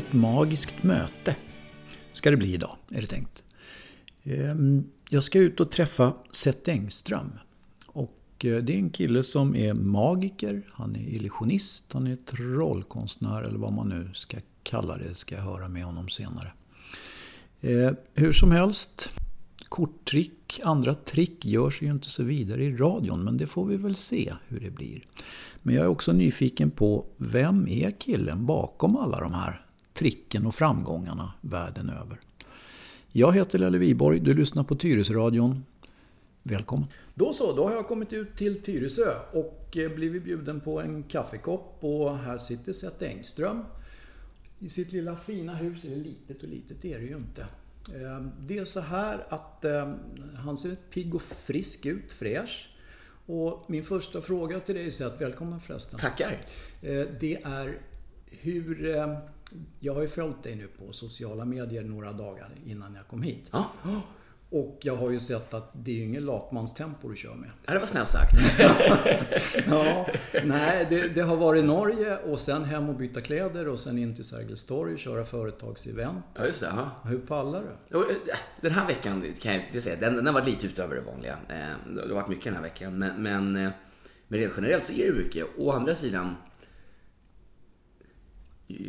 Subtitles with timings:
[0.00, 1.36] Ett magiskt möte
[2.12, 3.44] ska det bli idag, är det tänkt.
[4.24, 7.32] Ehm, jag ska ut och träffa Seth Engström.
[7.86, 13.42] Och eh, det är en kille som är magiker, han är illusionist, han är trollkonstnär
[13.42, 16.52] eller vad man nu ska kalla det, ska jag höra med honom senare.
[17.60, 19.10] Ehm, hur som helst,
[19.68, 23.94] korttrick, andra trick görs ju inte så vidare i radion, men det får vi väl
[23.94, 25.04] se hur det blir.
[25.62, 29.66] Men jag är också nyfiken på, vem är killen bakom alla de här
[30.00, 32.20] tricken och framgångarna världen över?
[33.12, 35.64] Jag heter Lelle Viborg, du lyssnar på Tyresöradion.
[36.42, 36.88] Välkommen!
[37.14, 41.02] Då så, då har jag kommit ut till Tyresö och eh, blivit bjuden på en
[41.02, 43.64] kaffekopp och här sitter Seth Engström
[44.58, 45.84] i sitt lilla fina hus.
[45.84, 47.42] Eller litet och litet är det ju inte.
[47.94, 49.92] Eh, det är så här att eh,
[50.44, 52.68] han ser pigg och frisk ut, fräsch.
[53.26, 55.98] Och min första fråga till dig är att välkommen förresten.
[55.98, 56.36] Tackar.
[57.20, 57.78] Det är
[58.30, 58.98] hur...
[59.80, 63.48] Jag har ju följt dig nu på sociala medier några dagar innan jag kom hit.
[63.52, 63.70] Ja.
[64.52, 67.50] Och jag har ju sett att det är ju ingen latmanstempo du kör med.
[67.66, 68.32] Ja, det var snällt sagt.
[69.68, 70.06] ja,
[70.44, 74.14] nej, det, det, har varit Norge och sen hem och byta kläder och sen in
[74.14, 76.24] till Sergels torg och köra företagsevent.
[76.34, 76.70] Ja, just det.
[76.70, 76.90] Aha.
[77.04, 77.98] Hur pallar du?
[77.98, 78.16] Eh,
[78.60, 81.36] den här veckan kan jag inte säga, den, den har varit lite utöver det vanliga.
[81.48, 82.98] Eh, det har varit mycket den här veckan.
[82.98, 83.72] Men, men, eh,
[84.28, 85.46] men rent generellt så är det mycket.
[85.58, 86.36] Å andra sidan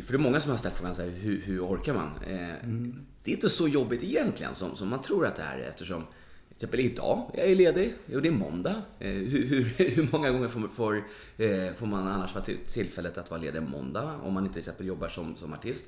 [0.05, 2.09] för det är många som har ställt frågan så här, hur, hur orkar man?
[2.27, 3.05] mm.
[3.23, 6.03] Det är inte så jobbigt egentligen som, som man tror att det är eftersom
[6.47, 8.75] till exempel idag jag är ledig och det är måndag.
[8.99, 9.63] Eh, hur, hur,
[9.95, 10.95] hur många gånger får, får,
[11.37, 14.59] eh, får man annars få tillfället att vara ledig en måndag om man inte till
[14.59, 15.85] exempel jobbar som, som artist?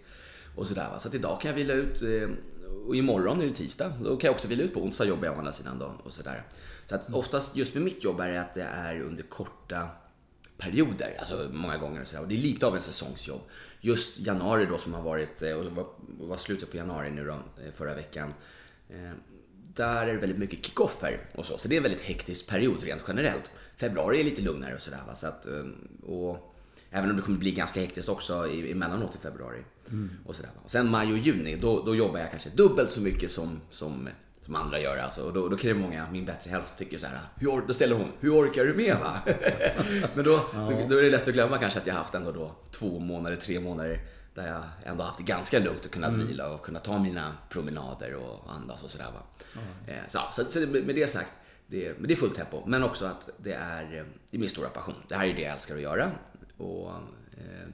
[0.56, 1.00] Och sådär, va?
[1.00, 2.02] Så att idag kan jag vila ut
[2.88, 3.94] och imorgon är det tisdag.
[4.04, 6.14] Då kan jag också vila ut på onsdag jobbar jag å andra sidan då och
[6.14, 6.44] sådär.
[6.86, 9.88] Så att oftast just med mitt jobb är det att det är under korta
[10.64, 12.02] perioder, alltså många gånger.
[12.02, 13.42] Och, så och det är lite av en säsongsjobb.
[13.82, 15.88] Just januari då som har varit, eh, och
[16.20, 18.34] var, slutet på januari nu då, eh, förra veckan.
[18.90, 19.12] Eh,
[19.76, 21.58] där är det väldigt mycket kickoffer och så.
[21.58, 23.52] Så det är en väldigt hektisk period rent generellt.
[23.78, 25.00] Februari är lite lugnare och sådär.
[25.16, 25.48] Så att,
[26.04, 26.56] och,
[26.92, 29.64] även om det kommer bli ganska hektiskt också emellanåt i februari.
[29.90, 30.10] Mm.
[30.26, 30.52] Och sådär.
[30.64, 34.10] Och sen maj och juni, då, då jobbar jag kanske dubbelt så mycket som, som
[34.46, 34.98] som andra gör.
[34.98, 35.24] Alltså.
[35.24, 37.96] Och då, då kan det många, min bättre hälft tycker så här, hur, då ställer
[37.96, 39.20] hon, hur orkar du med va?
[40.16, 40.86] Men då, ja.
[40.90, 43.60] då är det lätt att glömma kanske att jag haft ändå då två månader, tre
[43.60, 44.00] månader
[44.34, 46.28] där jag ändå haft det ganska lugnt och kunnat mm.
[46.28, 49.06] vila och kunnat ta mina promenader och andas och sådär.
[49.14, 49.22] Va?
[49.88, 50.04] Mm.
[50.08, 51.34] Så, så, så, med det sagt,
[51.68, 52.64] det, det är fullt tempo.
[52.66, 54.96] Men också att det är, det är min stora passion.
[55.08, 56.12] Det här är det jag älskar att göra.
[56.58, 56.92] Och
[57.38, 57.68] eh,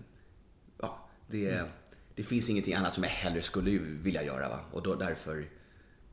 [0.81, 1.67] ja, det, mm.
[2.15, 4.49] det finns ingenting annat som jag hellre skulle vilja göra.
[4.49, 4.59] Va?
[4.71, 5.47] Och då, därför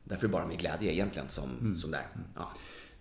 [0.07, 1.77] Därför är det bara med glädje egentligen som, mm.
[1.77, 2.07] som där.
[2.35, 2.51] Ja.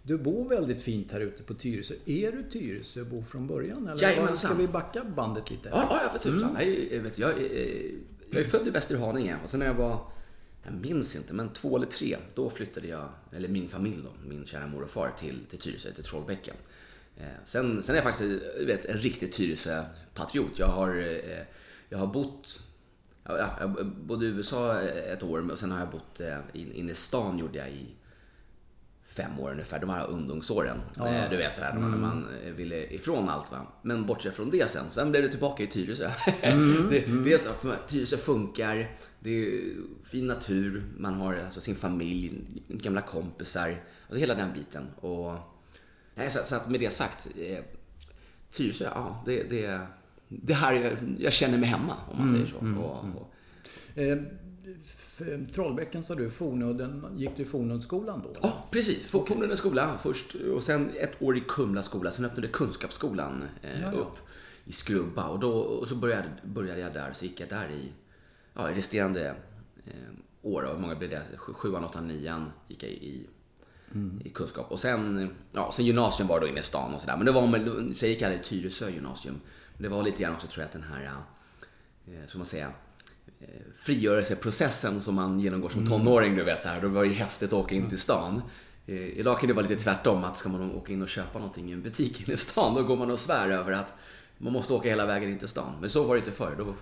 [0.02, 1.94] Du bor väldigt fint här ute på Tyresö.
[2.06, 3.88] Är du Tyresöbo från början?
[3.88, 4.36] Eller Jajamensan.
[4.36, 5.68] ska vi backa bandet lite?
[5.68, 6.56] Ja, ja för tusan.
[6.56, 6.88] Mm.
[6.90, 7.32] Jag, vet, jag,
[8.30, 10.00] jag är född i Västerhaninge och sen när jag var,
[10.62, 14.46] jag minns inte, men två eller tre, då flyttade jag, eller min familj då, min
[14.46, 16.56] kära mor och far till, till Tyresö, till Trollbäcken.
[17.16, 20.58] Eh, sen, sen är jag faktiskt vet, en riktig Tyresö-patriot.
[20.58, 21.42] Jag har, eh,
[21.88, 22.62] jag har bott
[23.28, 26.94] ja, jag bodde i USA ett år och sen har jag bott eh, inne i
[26.94, 27.86] stan gjorde jag i
[29.06, 30.80] fem år ungefär, de här ungdomsåren.
[30.96, 31.08] Ja.
[31.08, 31.90] Eh, du vet såhär, mm.
[31.90, 33.66] när man ville ifrån allt va.
[33.82, 36.10] Men bortsett från det sen, sen blev det tillbaka i Tyresö.
[36.42, 36.86] Mm.
[36.90, 37.50] det, det är så
[37.86, 39.60] Tyresö funkar, det är
[40.04, 42.32] fin natur, man har alltså sin familj,
[42.68, 44.86] gamla kompisar, alltså hela den biten.
[45.00, 45.36] Och,
[46.14, 47.64] nej, så, så att med det sagt, eh,
[48.50, 49.80] Tyresö, ja, det, det,
[50.28, 52.58] det här jag, jag känner mig hemma, om man mm, säger så.
[52.58, 53.16] Mm, och, mm.
[53.16, 53.32] och...
[53.94, 54.18] Eh,
[55.54, 58.30] Trollbäcken sa du, Fornudden, gick du i Fornuddsskolan då?
[58.42, 59.06] Ja, precis.
[59.06, 62.10] Fornuddens skola först och sen ett år i Kumla skola.
[62.10, 63.98] Sen öppnade Kunskapsskolan eh, ja, ja.
[63.98, 64.18] upp
[64.64, 67.12] i Skrubba och, då, och så började, började jag där.
[67.12, 67.92] Så gick jag där i
[68.54, 69.34] ja, resterande
[69.84, 69.92] eh,
[70.42, 70.68] år.
[70.72, 71.22] Hur många blev det?
[71.36, 73.26] Sjuan, åttan, nian gick jag i,
[73.94, 74.20] mm.
[74.24, 74.72] i kunskap.
[74.72, 77.16] Och sen, ja, sen gymnasium var då inne i stan och sådär.
[77.16, 79.40] Men det var, så gick jag i Tyresö gymnasium.
[79.78, 81.10] Det var lite grann också tror jag att den här,
[82.06, 82.72] eh, ska man säga,
[83.40, 83.46] eh,
[83.76, 85.90] frigörelseprocessen som man genomgår som mm.
[85.90, 86.36] tonåring.
[86.36, 88.42] Du vet, så här, då var det ju häftigt att åka in till stan.
[88.86, 91.70] Eh, idag kan det vara lite tvärtom, att ska man åka in och köpa någonting
[91.70, 93.94] i en butik inne i stan, då går man och svär över att
[94.38, 95.72] man måste åka hela vägen in till stan.
[95.80, 96.54] Men så var det inte förr.
[96.58, 96.74] Då, då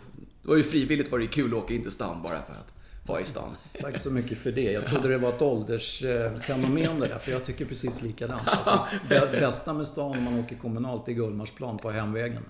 [0.49, 2.75] var ju frivilligt var det kul att åka in till stan bara för att
[3.07, 3.57] vara i stan.
[3.81, 4.73] Tack så mycket för det.
[4.73, 8.49] Jag trodde det var ett åldersfenomen det där, för jag tycker precis likadant.
[8.49, 12.43] Alltså, det bästa med stan om man åker kommunalt är Gullmarsplan på hemvägen.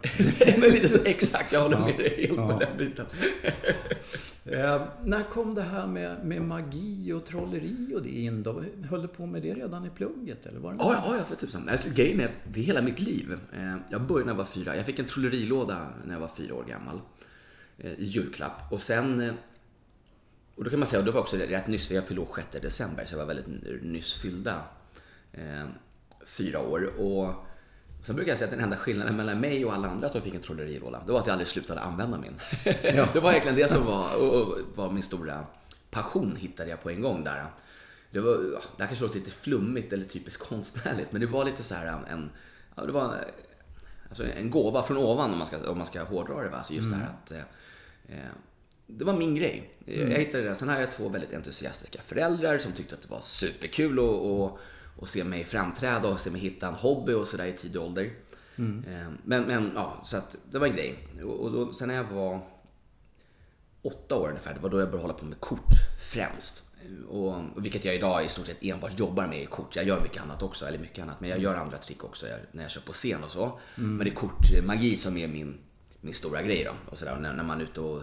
[1.05, 2.49] exakt, jag håller med dig helt ja.
[2.49, 3.07] på den biten.
[4.47, 8.63] Eh, när kom det här med, med magi och trolleri och det in då?
[8.91, 10.47] Höll du på med det redan i plugget?
[10.47, 11.69] Eller var det ja, ja, för tusan.
[11.69, 13.39] Alltså, grejen är att det är hela mitt liv.
[13.53, 14.77] Eh, jag började när jag var fyra.
[14.77, 17.01] Jag fick en trollerilåda när jag var fyra år gammal.
[17.79, 18.73] eh, i julklapp.
[18.73, 19.35] Och sen, eh,
[20.57, 22.49] och då kan man säga, och det var också rätt nyss, jag fyllde år 6
[22.63, 24.63] december, så jag var väldigt nyss fyllda
[25.33, 25.67] eh,
[26.27, 27.01] fyra år.
[27.01, 27.35] Och
[28.05, 30.35] Sen brukar jag säga att den enda skillnaden mellan mig och alla andra som fick
[30.35, 32.41] en trollerilåda, det var att jag aldrig slutade använda min.
[32.83, 33.09] Ja.
[33.13, 35.47] det var egentligen det som var, och, var min stora
[35.91, 37.45] passion, hittade jag på en gång där.
[38.11, 41.63] Det, var, det här kanske låter lite flummigt eller typiskt konstnärligt, men det var lite
[41.63, 42.31] så här en,
[42.75, 43.25] ja, det var
[44.09, 46.49] alltså en gåva från ovan om man ska, om man ska hårdra det.
[46.49, 46.57] Va?
[46.57, 46.99] Alltså just mm.
[46.99, 48.31] det här att eh, eh,
[48.87, 49.71] det var min grej.
[49.87, 50.11] Mm.
[50.11, 50.55] Jag hittade det.
[50.55, 54.59] Sen har jag två väldigt entusiastiska föräldrar som tyckte att det var superkul att och,
[54.97, 58.13] och se mig framträda och se mig hitta en hobby och sådär i tidig ålder.
[58.57, 58.85] Mm.
[58.89, 60.99] Eh, men, men ja, så att det var en grej.
[61.23, 62.41] Och, och då, sen när jag var
[63.83, 66.65] åtta år ungefär, det var då jag började hålla på med kort främst.
[67.09, 69.77] Och, vilket jag idag i stort sett enbart jobbar med i kort.
[69.77, 72.63] Jag gör mycket annat också, eller mycket annat, men jag gör andra trick också när
[72.63, 73.45] jag kör på scen och så.
[73.45, 73.97] Mm.
[73.97, 75.59] Men det är kortmagi som är min,
[76.01, 76.91] min stora grej då.
[76.91, 78.03] Och så där, när, när man är ute och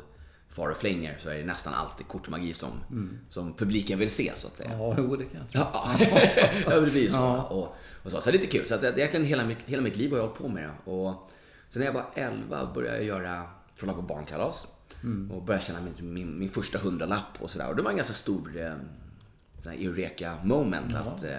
[0.52, 3.20] far och flänger så är det nästan alltid kortmagi som, mm.
[3.30, 4.70] som publiken vill se så att säga.
[4.74, 5.62] Ja, jo, det kan jag tro.
[5.62, 5.96] Ja,
[6.66, 6.80] ja.
[6.80, 7.18] det blir så.
[7.18, 7.44] Ja.
[7.44, 8.22] Och, och, så.
[8.22, 8.68] så det är lite kul.
[8.68, 10.92] Så att, egentligen hela mitt, hela mitt liv har jag hållit på med det.
[10.92, 11.32] Och
[11.70, 13.44] sen när jag var 11 började jag göra
[13.80, 14.68] Trolla på barnkalas.
[15.04, 15.32] Mm.
[15.32, 17.70] Och började tjäna min, min, min första hundralapp och sådär.
[17.70, 20.92] Och det var en ganska stor eh, eureka moment.
[20.94, 21.00] Ja.
[21.00, 21.38] Att eh,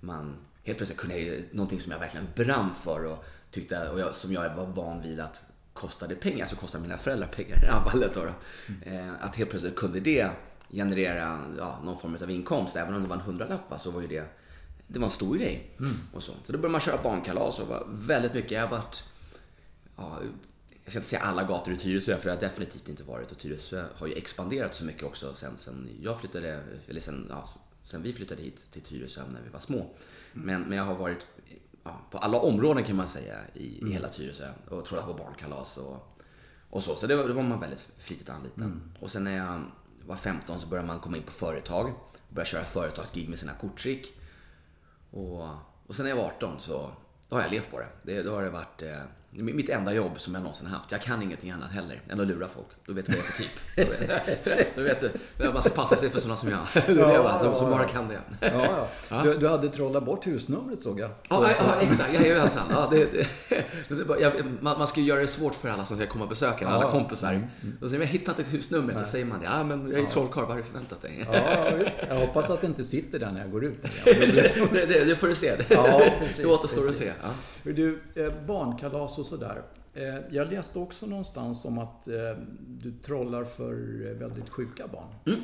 [0.00, 4.32] man helt plötsligt kunde, någonting som jag verkligen brann för och tyckte, och jag, som
[4.32, 5.44] jag var van vid att
[5.78, 8.14] kostade pengar, så kostade mina föräldrar pengar i det här fallet.
[8.14, 8.32] Då, då.
[8.90, 9.14] Mm.
[9.20, 10.30] Att helt plötsligt kunde det
[10.70, 12.76] generera ja, någon form av inkomst.
[12.76, 14.24] Även om det var en hundralapp så var ju det,
[14.86, 15.70] det var en stor grej.
[15.80, 15.96] Mm.
[16.12, 16.32] Och så.
[16.42, 19.04] så då började man köra barnkalas och var väldigt mycket, jag har varit,
[19.96, 20.18] ja,
[20.84, 23.32] jag ska inte säga alla gator i Tyresö, för det har definitivt inte varit.
[23.32, 27.48] Och Tyresö har ju expanderat så mycket också sen, sen jag flyttade, eller sen, ja,
[27.82, 29.90] sen vi flyttade hit till Tyresö när vi var små.
[30.32, 31.26] Men, men jag har varit
[31.88, 33.90] ja, på alla områden kan man säga i, mm.
[33.90, 34.48] i hela Tyresö.
[34.68, 36.18] Och tror på barnkalas och,
[36.70, 36.96] och så.
[36.96, 38.64] Så det var, det var man väldigt flitigt anlitad.
[38.64, 38.92] Mm.
[39.00, 39.64] Och sen när jag
[40.06, 41.92] var 15 så började man komma in på företag.
[42.28, 44.20] Började köra företagsgig med sina korttrick.
[45.10, 45.48] Och,
[45.86, 46.90] och sen när jag var 18 så
[47.28, 47.88] då har jag levt på det.
[48.02, 50.92] det då har det varit eh, mitt enda jobb som jag någonsin haft.
[50.92, 52.66] Jag kan ingenting annat heller än att lura folk.
[52.86, 54.76] Då vet du vad jag är för typ.
[54.76, 55.00] Då vet,
[55.36, 56.60] du, man ska passa sig för sådana som jag.
[56.98, 58.20] Ja, som, som bara kan det.
[58.40, 59.22] Ja, ja.
[59.22, 61.10] Du, du hade trollat bort husnumret såg jag.
[61.28, 62.14] Ja, ja exakt.
[62.14, 62.62] Jajamensan.
[62.70, 63.08] Ja, det,
[63.88, 66.68] det, man, man ska ju göra det svårt för alla som ska komma och besöka
[66.68, 67.32] alla kompisar.
[67.32, 67.48] Mm.
[67.80, 68.98] Då säger man, jag hittar inte husnumret.
[68.98, 71.26] Då säger man, ja men jag är trollkarl, vad har du förväntat dig?
[71.32, 71.96] Ja, visst.
[72.08, 73.82] Jag hoppas att det inte sitter där när jag går ut.
[74.04, 75.56] det, det, det får du se.
[75.68, 77.00] Ja, precis, det återstår precis.
[77.00, 77.12] att se.
[77.22, 77.72] Ja.
[77.72, 79.62] Du, eh, barnkalas och sådär.
[79.94, 82.14] Eh, jag läste också någonstans om att eh,
[82.68, 83.74] du trollar för
[84.14, 85.14] väldigt sjuka barn.
[85.26, 85.40] Mm.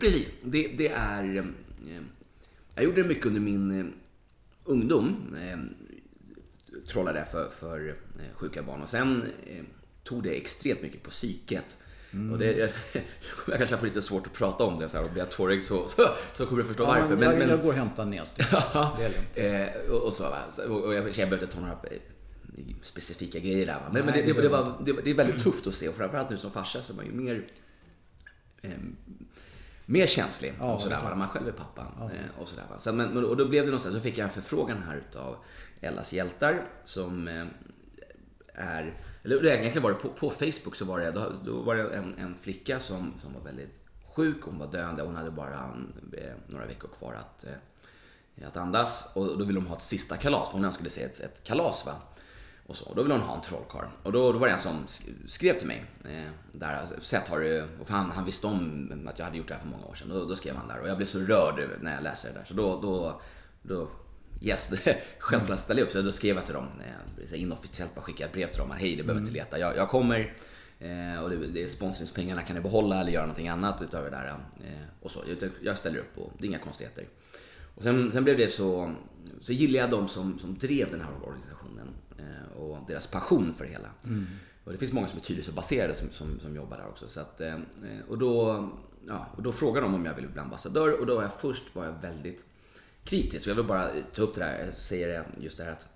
[0.00, 0.26] Precis.
[0.42, 1.52] Det, det, är...
[2.74, 3.92] Jag gjorde det mycket under min
[4.64, 5.36] ungdom.
[6.88, 7.94] Trollade för, för
[8.34, 8.82] sjuka barn.
[8.82, 9.24] Och sen
[10.04, 11.78] tog det extremt mycket på psyket.
[12.12, 12.32] Mm.
[12.32, 12.70] Och det, jag,
[13.48, 15.62] jag kanske får lite svårt att prata om det så här, och blir jag tårig
[15.62, 17.16] så, så, så kommer du förstå ja, varför.
[17.16, 18.46] Men, men, jag, går och hämtar näsduk.
[19.34, 20.24] eh, och, och, så,
[20.68, 21.78] och jag, jag behöver inte ta några
[22.82, 23.80] specifika grejer där.
[23.84, 25.94] Men, Nej, men det, det, det, var, det, det, är väldigt tufft att se och
[25.94, 27.46] framförallt nu som farsa så är man ju mer
[28.62, 28.70] eh,
[29.86, 31.86] mer känslig ja, och sådär, man själv är pappa.
[31.98, 32.04] Ja.
[32.04, 32.64] Eh, och, sådär?
[32.78, 35.36] Så, men, och då blev det någonstans, så fick jag en förfrågan här utav
[35.80, 37.46] Ellas hjältar som eh,
[38.54, 41.82] är, eller egentligen var det på, på Facebook så var det, då, då var det
[41.82, 43.80] en, en flicka som, som var väldigt
[44.14, 45.76] sjuk, hon var döende, hon hade bara
[46.12, 47.44] eh, några veckor kvar att,
[48.46, 49.04] att andas.
[49.14, 51.86] Och då ville de ha ett sista kalas, för hon önskade sig ett, ett kalas.
[51.86, 51.92] Va?
[52.66, 52.94] Och så.
[52.94, 53.86] Då ville hon ha en trollkarl.
[54.02, 54.84] Och då, då var det en som
[55.26, 55.84] skrev till mig.
[56.04, 59.54] Eh, där, sett har du, och han, han visste om att jag hade gjort det
[59.54, 60.08] här för många år sedan.
[60.08, 62.44] Då, då skrev han där och jag blev så rörd när jag läste det där.
[62.44, 63.20] Så då, då,
[63.62, 63.88] då
[64.40, 64.70] Yes,
[65.18, 65.92] självklart ställde jag upp.
[65.92, 66.68] Så då skrev jag till dem,
[67.32, 68.70] eh, inofficiellt bara skickade ett brev till dem.
[68.70, 69.44] Hej, du behöver inte mm.
[69.44, 69.58] leta.
[69.58, 70.34] Jag, jag kommer.
[70.78, 74.26] Eh, och det, det, sponsringspengarna kan ni behålla eller göra någonting annat utöver det där.
[74.26, 75.22] Eh, och så.
[75.40, 77.04] Jag, jag ställer upp och det är inga konstigheter.
[77.76, 78.94] Och sen, sen blev det så,
[79.40, 83.64] så gillade jag de som, som drev den här organisationen eh, och deras passion för
[83.64, 83.90] det hela.
[84.04, 84.26] Mm.
[84.64, 87.08] Och det finns många som är Tyresöbaserade som, som, som jobbar där också.
[87.08, 87.58] Så att, eh,
[88.08, 88.68] och, då,
[89.06, 91.76] ja, och då frågade de om jag ville bli ambassadör och då var jag först
[91.76, 92.44] var jag väldigt
[93.04, 93.46] kritisk.
[93.46, 95.86] Och jag vill bara ta upp det där, säga det just det här att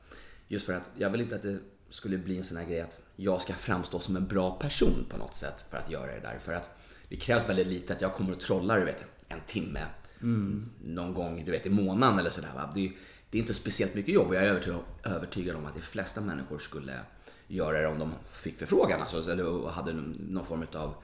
[0.48, 1.58] just för att jag vill inte att det
[1.90, 5.16] skulle bli en sån här grej att jag ska framstå som en bra person på
[5.16, 6.38] något sätt för att göra det där.
[6.38, 6.70] För att
[7.08, 9.80] det krävs väldigt lite att jag kommer och trollar, du vet, en timme
[10.22, 10.70] mm.
[10.84, 12.52] någon gång du vet, i månaden eller sådär.
[12.54, 12.72] Va?
[12.74, 12.92] Det,
[13.30, 16.20] det är inte speciellt mycket jobb och jag är övertygad, övertygad om att de flesta
[16.20, 17.00] människor skulle
[17.46, 19.00] göra det om de fick förfrågan.
[19.00, 20.94] Alltså, eller hade någon form av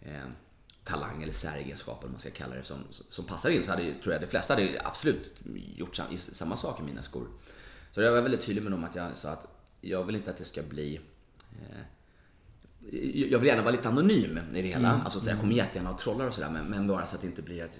[0.00, 0.26] eh,
[0.84, 2.78] talang eller säregenskaper, om man ska kalla det, som,
[3.08, 3.64] som passar in.
[3.64, 5.34] Så hade, tror jag de flesta hade absolut
[5.76, 7.26] gjort sam, samma sak i mina skor.
[7.90, 9.46] Så jag var väldigt tydlig med dem att jag sa att
[9.80, 11.00] jag vill inte att det ska bli
[11.52, 11.80] eh,
[13.30, 15.00] jag vill gärna vara lite anonym i det hela.
[15.04, 17.42] Alltså, jag kommer jättegärna ha trollar och sådär, men, men bara så att det inte
[17.42, 17.70] blir att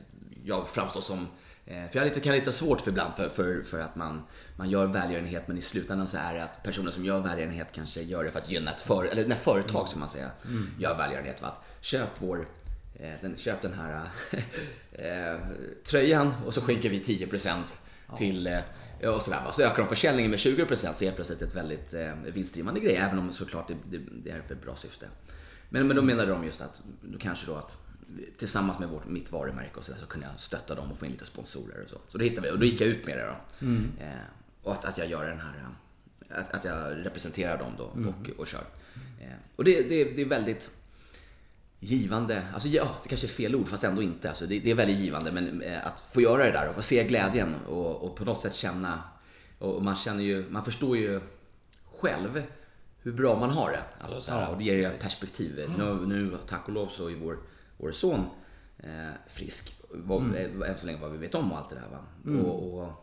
[0.47, 1.29] jag framstår som
[1.69, 4.23] Eh, för jag kan lite svårt för ibland för, för, för att man,
[4.57, 8.03] man gör välgörenhet men i slutändan så är det att personer som gör välgörenhet kanske
[8.03, 9.89] gör det för att gynna ett för, eller när företag mm.
[9.89, 10.71] som man säger mm.
[10.79, 11.41] gör välgörenhet.
[11.41, 12.49] För att köp, vår,
[12.95, 14.03] eh, den, köp den här
[14.93, 15.41] äh,
[15.85, 17.77] tröjan och så skänker vi 10%
[18.17, 19.41] till äh, och sådär.
[19.53, 21.95] Så ökar de försäljningen med 20% så är det plötsligt ett väldigt
[22.33, 25.07] vinstdrivande grej även om såklart det, det, det är för bra syfte.
[25.69, 27.86] Men, men då menade de just att, då kanske då att
[28.37, 31.07] tillsammans med vårt, mitt varumärke och så, där, så kunde jag stötta dem och få
[31.07, 31.97] in lite sponsorer och så.
[32.09, 33.67] Så då hittade vi, och då gick jag ut med det då.
[33.67, 33.93] Mm.
[34.01, 34.09] Eh,
[34.63, 35.69] och att, att jag gör den här,
[36.31, 38.09] eh, att, att jag representerar dem då mm.
[38.09, 38.65] och, och kör.
[39.21, 40.71] Eh, och det, det, det är väldigt
[41.79, 44.29] givande, alltså ja, det kanske är fel ord fast ändå inte.
[44.29, 46.83] Alltså, det, det är väldigt givande men eh, att få göra det där och få
[46.83, 49.03] se glädjen och, och på något sätt känna,
[49.59, 51.21] och man känner ju, man förstår ju
[52.01, 52.43] själv
[53.03, 54.05] hur bra man har det.
[54.05, 55.71] Alltså, så här, och det ger ju perspektiv.
[55.79, 57.39] Nu, nu, tack och lov så är vår
[57.77, 58.27] vår son
[58.79, 59.75] eh, frisk.
[59.91, 60.63] Vad, mm.
[60.63, 61.89] Än så länge vad vi vet om och allt det där.
[61.91, 61.99] Va?
[62.27, 62.45] Mm.
[62.45, 63.03] Och, och,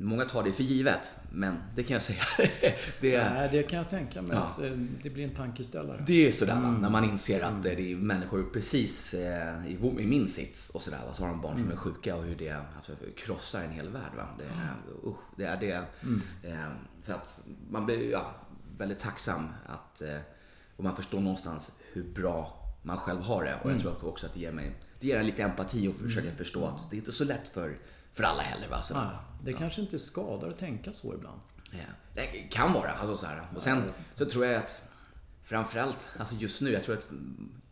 [0.00, 2.22] Många tar det för givet, men det kan jag säga.
[3.00, 4.36] det, Nej, det kan jag tänka mig.
[4.36, 4.64] Ja.
[4.64, 6.04] Eh, det blir en tankeställare.
[6.06, 6.74] Det är sådär mm.
[6.74, 11.00] när man inser att det är människor precis eh, i, i min sits och sådär.
[11.12, 11.72] Så har de barn som mm.
[11.72, 14.12] är sjuka och hur det alltså, krossar en hel värld.
[14.16, 14.28] Va?
[14.38, 15.84] Det, är, usch, det är det.
[16.02, 16.22] Mm.
[16.42, 16.68] Eh,
[17.00, 18.34] så att man blir ja,
[18.78, 20.02] väldigt tacksam att
[20.76, 23.54] och man förstår någonstans hur bra man själv har det.
[23.54, 23.82] Och jag mm.
[23.82, 26.36] tror också att det ger mig det ger en lite empati och försöka mm.
[26.36, 27.78] förstå att det är inte så lätt för,
[28.12, 28.68] för alla heller.
[28.68, 28.82] Va?
[28.82, 29.10] Så, ah,
[29.44, 29.58] det ja.
[29.58, 31.40] kanske inte skadar att tänka så ibland.
[31.70, 31.78] Ja,
[32.14, 32.92] det kan vara.
[32.92, 33.48] Alltså, så här.
[33.56, 33.82] Och sen
[34.14, 34.82] så tror jag att
[35.44, 37.06] framförallt, alltså just nu, jag tror att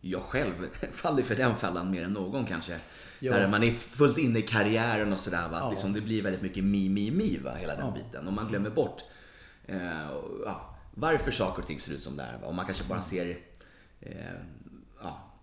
[0.01, 0.53] jag själv
[0.91, 2.79] faller för den fällan mer än någon kanske.
[3.19, 3.33] Ja.
[3.33, 5.49] Där man är fullt inne i karriären och sådär.
[5.51, 5.69] Ja.
[5.69, 7.55] Liksom, det blir väldigt mycket mi, mi, mi, va?
[7.55, 7.91] hela den ja.
[7.91, 8.27] biten.
[8.27, 9.03] Och man glömmer bort
[9.65, 10.09] eh,
[10.45, 12.43] ja, varför saker och ting ser ut som det är.
[12.43, 13.37] Och man kanske bara ser
[14.01, 14.11] eh,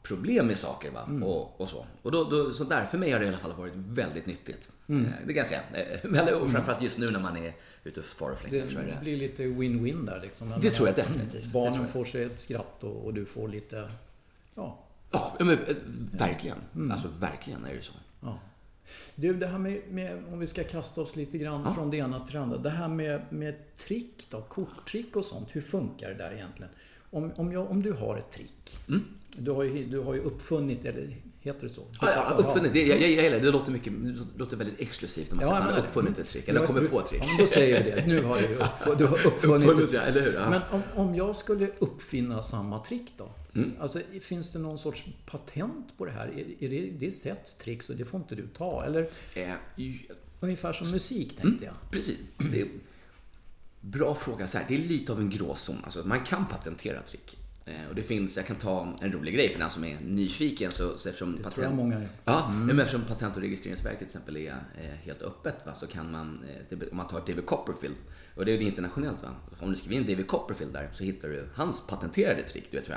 [0.05, 0.91] problem med saker.
[0.91, 1.05] Va?
[1.09, 1.23] Mm.
[1.23, 1.87] Och, och, så.
[2.03, 4.73] Och då, då, så där, för mig har det i alla fall varit väldigt nyttigt.
[4.87, 5.05] Mm.
[5.05, 5.63] Eh, det kan jag säga.
[6.03, 7.53] Eh, och framförallt just nu när man är
[7.85, 8.67] ute och far och flänger.
[8.67, 10.21] Det, det blir lite win-win där.
[10.21, 10.53] Liksom.
[10.61, 11.53] Det tror jag definitivt.
[11.53, 11.91] Barnen jag.
[11.91, 13.91] får sig ett skratt och, och, du får lite...
[14.55, 14.81] Ja.
[15.11, 15.77] Ja, men, eh,
[16.13, 16.59] verkligen.
[16.75, 16.91] Mm.
[16.91, 17.93] Alltså verkligen är det så.
[18.21, 18.39] Ja.
[19.15, 21.75] Du, det här med, med, om vi ska kasta oss lite grann ja.
[21.75, 22.59] från det ena till det andra.
[22.59, 25.49] Det här med, med trick då, korttrick och sånt.
[25.53, 26.73] Hur funkar det där egentligen?
[27.11, 28.79] Om, om, jag, om du har ett trick.
[28.89, 29.05] Mm.
[29.39, 31.83] Du, har ju, du har ju uppfunnit, eller heter det så?
[32.01, 32.73] Ja, ja uppfunnit.
[32.73, 35.67] Det, jag, jag, det, låter mycket, det låter väldigt exklusivt om man ja, säger att
[35.67, 36.49] man har uppfunnit ett trick.
[36.49, 37.23] Eller kommit på ett trick.
[37.23, 38.07] Ja, då säger vi det.
[38.07, 40.03] Nu har du, uppf du har uppfunnit, uppfunnit ett trick.
[40.03, 40.35] eller hur?
[40.35, 40.51] Ja.
[40.51, 43.31] Men om, om jag skulle uppfinna samma trick då?
[43.55, 43.73] Mm.
[43.81, 46.27] Alltså, finns det någon sorts patent på det här?
[46.27, 48.85] Är, är det, det är sätts tricks och det får inte du ta?
[48.85, 49.09] Eller?
[49.35, 49.51] Äh,
[50.41, 51.91] Ungefär som musik, tänkte mm, jag.
[51.91, 52.19] Precis.
[52.53, 52.69] Det,
[53.81, 54.49] Bra fråga.
[54.49, 55.77] Så här, det är lite av en gråzon.
[55.85, 57.37] Alltså, man kan patentera trick.
[57.67, 60.71] Eh, och det finns, jag kan ta en rolig grej för den som är nyfiken.
[60.71, 62.09] Så, så eftersom det patent, tror jag många är.
[62.25, 62.67] Ja, mm.
[62.67, 66.45] men eftersom Patent och registreringsverket till exempel är eh, helt öppet va, så kan man,
[66.71, 67.97] eh, om man tar David Copperfield,
[68.35, 69.29] och det är det internationellt va.
[69.61, 72.65] Om du skriver in David Copperfield där så hittar du hans patenterade trick.
[72.71, 72.89] Du vet,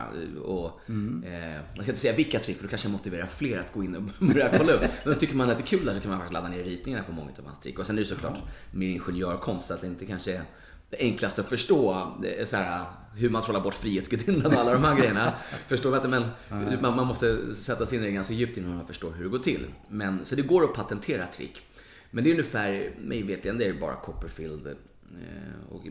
[0.43, 1.23] och, mm.
[1.23, 3.83] eh, jag ska inte säga vilka trick för då kanske jag motiverar fler att gå
[3.83, 4.81] in och börja kolla upp.
[5.05, 7.03] Men tycker man att det är kul där så kan man faktiskt ladda ner ritningarna
[7.03, 7.79] på många av hans trick.
[7.79, 8.49] Och sen är det såklart ja.
[8.71, 10.43] mer ingenjörkonst, så att det inte kanske är
[10.89, 12.11] det enklaste att förstå
[12.45, 15.33] så här, hur man trollar bort Frihetsgudinnan och alla de här grejerna.
[15.67, 16.07] Förstår du?
[16.07, 16.23] Men
[16.81, 19.29] man, man måste sätta sig in i det ganska djupt innan man förstår hur det
[19.29, 19.65] går till.
[19.89, 21.61] Men, så det går att patentera trick.
[22.11, 24.73] Men det är ungefär, mig vetligen, det är bara Copperfield eh,
[25.69, 25.83] och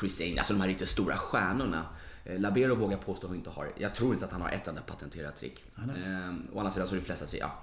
[0.00, 1.86] Chris Aine, alltså de här riktigt stora stjärnorna.
[2.24, 4.68] Eh, Labero vågar påstå att han inte har, jag tror inte att han har ett
[4.68, 5.64] enda patenterat trick.
[5.76, 7.62] Eh, å andra sidan så är de flesta trick, ja.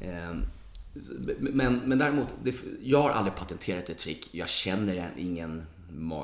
[0.00, 0.34] Eh,
[1.38, 4.28] men, men däremot, det, jag har aldrig patenterat ett trick.
[4.32, 5.62] Jag känner ingen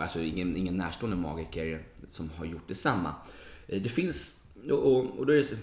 [0.00, 3.14] alltså ingen, ingen närstående magiker som har gjort detsamma.
[3.66, 5.58] Eh, det finns, och, och då är det,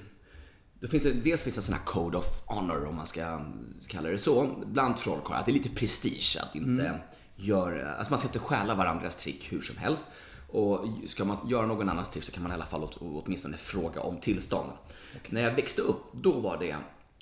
[0.79, 3.41] då finns det, dels finns det en sån här code of honor om man ska
[3.87, 5.39] kalla det så, bland trollkarlar.
[5.39, 6.99] Att det är lite prestige att inte mm.
[7.35, 10.07] göra, alltså man ska inte stjäla varandras trick hur som helst.
[10.47, 14.01] Och ska man göra någon annans trick så kan man i alla fall åtminstone fråga
[14.01, 14.71] om tillstånd.
[15.15, 15.29] Okay.
[15.29, 16.75] När jag växte upp, då var det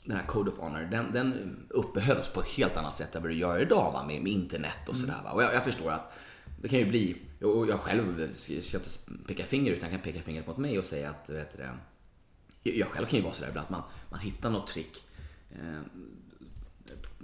[0.05, 3.31] den här Code of Honor, den, den uppehölls på ett helt annat sätt än vad
[3.31, 4.03] det gör idag va?
[4.07, 5.01] Med, med internet och mm.
[5.01, 5.33] sådär.
[5.33, 6.13] Och jag, jag, förstår att
[6.63, 8.89] det kan ju bli, och jag själv ska inte
[9.27, 11.69] peka finger utan jag kan peka fingret mot mig och säga att, vet det,
[12.63, 15.03] jag själv kan ju vara sådär ibland att man, man hittar något trick
[15.51, 15.81] eh,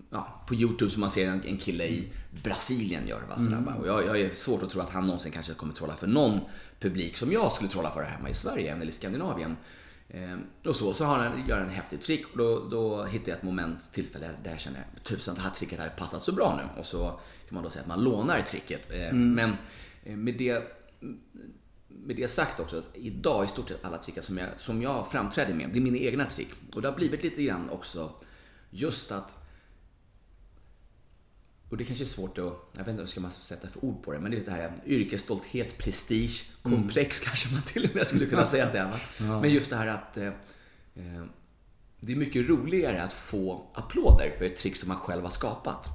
[0.10, 2.08] ja, på YouTube som man ser en, en kille i
[2.43, 3.22] Brasilien gör.
[3.29, 3.36] Va?
[3.39, 3.74] Sådär, mm.
[3.74, 6.39] Och jag, jag är svårt att tro att han någonsin kanske kommer trolla för någon
[6.79, 9.58] publik som jag skulle trolla för här hemma i Sverige eller i Skandinavien.
[10.10, 13.38] Eh, och så, så har han, gör en häftig trick och då, då hittar jag
[13.38, 16.80] ett moment, tillfälle där jag känner tusan det här tricket hade passat så bra nu.
[16.80, 18.92] Och så kan man då säga att man lånar tricket.
[18.92, 19.34] Eh, mm.
[19.34, 19.56] Men
[20.04, 20.75] eh, med det
[21.88, 25.12] med det sagt också, att idag i stort sett alla trickar som jag, som jag
[25.12, 26.50] framträder med, det är mina egna trick.
[26.74, 28.12] Och det har blivit lite grann också
[28.70, 29.38] just att
[31.70, 34.12] och det kanske är svårt att, jag vet inte ska man sätta för ord på
[34.12, 37.30] det, men det är det här yrkesstolthet, prestige, komplex mm.
[37.30, 38.94] kanske man till och med skulle kunna säga att det är.
[39.20, 39.42] Ja.
[39.42, 40.28] Men just det här att eh,
[40.96, 41.24] eh,
[42.00, 45.88] det är mycket roligare att få applåder för ett trick som man själv har skapat.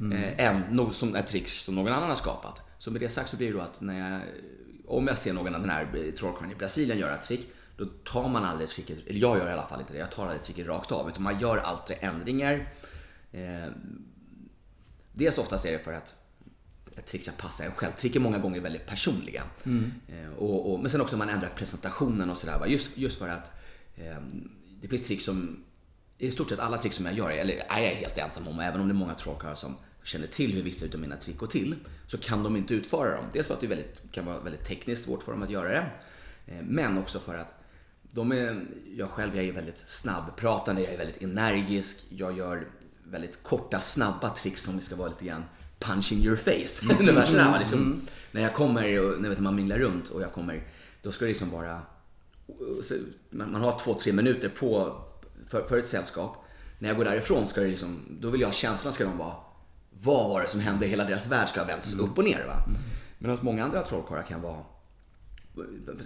[0.00, 0.12] Mm.
[0.12, 2.62] Eh, än något som ett trick som någon annan har skapat.
[2.78, 4.22] Så med det sagt så blir det då att när jag,
[4.86, 8.28] om jag ser någon av den här trollkarlen i Brasilien göra ett trick, då tar
[8.28, 10.66] man aldrig tricket, eller jag gör i alla fall inte det, jag tar aldrig tricket
[10.66, 11.08] rakt av.
[11.08, 12.68] Utan man gör alltid ändringar.
[13.32, 13.72] Eh,
[15.18, 16.14] dels oftast är det för att
[16.96, 17.92] ett trick ska passa en själv.
[17.92, 19.42] Trick är många gånger väldigt personliga.
[19.64, 19.92] Mm.
[20.08, 22.66] Eh, och, och, men sen också man ändrar presentationen och sådär.
[22.66, 23.50] Just, just för att
[23.96, 24.16] eh,
[24.80, 25.64] det finns trick som,
[26.18, 28.80] i stort sett alla trick som jag gör, eller är jag helt ensam om, även
[28.80, 31.76] om det är många trollkarlar som känner till hur vissa av mina trick går till,
[32.06, 33.24] så kan de inte utföra dem.
[33.32, 35.90] Dels för att det väldigt, kan vara väldigt tekniskt svårt för dem att göra det,
[36.46, 37.54] eh, men också för att
[38.02, 42.66] de är, jag själv jag är väldigt snabbpratande, jag är väldigt energisk, jag gör
[43.10, 45.44] väldigt korta, snabba tricks som ska vara lite grann
[45.78, 46.82] punch in your face.
[46.84, 46.96] Mm.
[47.08, 48.00] Ungefär liksom, mm.
[48.32, 50.62] När jag kommer, och när man minglar runt och jag kommer,
[51.02, 51.82] då ska det liksom vara
[53.30, 55.00] man har två, tre minuter på
[55.48, 56.44] för, för ett sällskap.
[56.78, 59.34] När jag går därifrån ska det liksom, då vill jag ha känslan ska de vara,
[59.90, 60.86] vad var det som hände?
[60.86, 62.04] Hela deras värld ska ha vänts mm.
[62.04, 62.44] upp och ner.
[62.46, 62.64] Va?
[62.66, 62.80] Mm.
[63.18, 64.58] Medan många andra trollkarlar kan vara,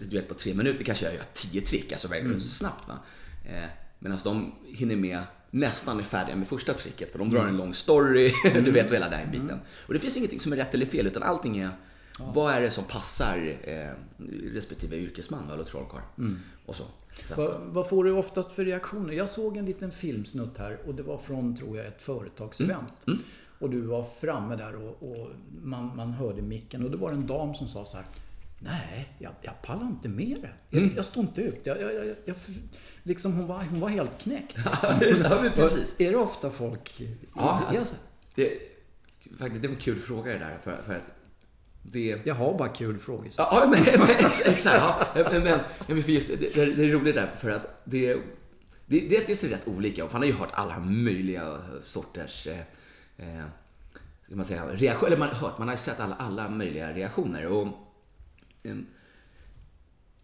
[0.08, 2.40] du vet på tre minuter kanske jag gör tio trick, alltså väldigt mm.
[2.40, 2.88] snabbt.
[2.88, 2.98] Va?
[3.44, 3.68] Eh,
[3.98, 5.22] Medan de hinner med
[5.54, 7.56] nästan är färdiga med första tricket för de drar en mm.
[7.56, 9.50] lång story, du vet hela den biten.
[9.50, 9.60] Mm.
[9.86, 11.70] Och det finns ingenting som är rätt eller fel utan allting är
[12.18, 12.32] Ja.
[12.34, 13.90] Vad är det som passar eh,
[14.52, 16.00] respektive yrkesman eller trollkarl?
[16.18, 16.38] Mm.
[16.66, 16.84] Och så.
[17.24, 19.12] så vad, vad, får du oftast för reaktioner?
[19.12, 23.06] Jag såg en liten filmsnutt här och det var från, tror jag, ett företagsevent.
[23.06, 23.18] Mm.
[23.18, 23.22] Mm.
[23.58, 25.28] Och du var framme där och, och,
[25.62, 28.06] man, man hörde micken och det var en dam som sa så här
[28.64, 30.50] Nej, jag, jag pallar inte med det.
[30.70, 30.96] Jag, mm.
[30.96, 31.60] jag står inte ut.
[31.64, 32.36] Jag, jag, jag,
[33.02, 34.56] liksom hon, var, hon var helt knäckt.
[35.00, 35.26] Liksom.
[35.30, 35.94] ja, precis.
[35.98, 37.02] Är det ofta folk...
[37.36, 37.72] Ja,
[38.34, 38.58] det,
[39.38, 40.58] faktiskt, det var en kul fråga det där.
[40.62, 41.10] För, för att
[41.82, 42.20] det...
[42.24, 43.28] Jag har bara kul frågor.
[43.38, 44.64] Ja, men, men, exakt.
[44.64, 48.16] Ja, men, men, för just, det, det, är roligt där för att det,
[48.86, 52.58] det, det, ser rätt olika och Man har ju hört alla möjliga sorters eh,
[53.16, 53.44] eh
[54.28, 55.06] man säga, reaktioner.
[55.06, 57.46] Eller man har hört, man har sett alla, alla möjliga reaktioner.
[57.46, 57.68] Och,
[58.62, 58.76] eh,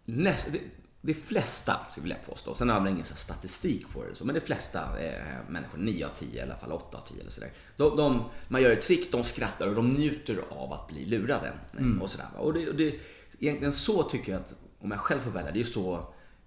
[0.05, 0.61] näst, det,
[1.01, 4.41] de flesta, skulle jag vilja påstå, sen har jag ingen statistik på det, men de
[4.41, 7.53] flesta eh, människor, 9 av 10 i alla fall, 8 av 10 eller sådär.
[7.77, 11.53] De, de, man gör ett trick, de skrattar och de njuter av att bli lurade.
[11.79, 12.03] Mm.
[12.03, 12.27] Och sådär.
[12.37, 13.01] Och det, och det,
[13.39, 15.95] egentligen så tycker jag att, om jag själv får välja, det är ju så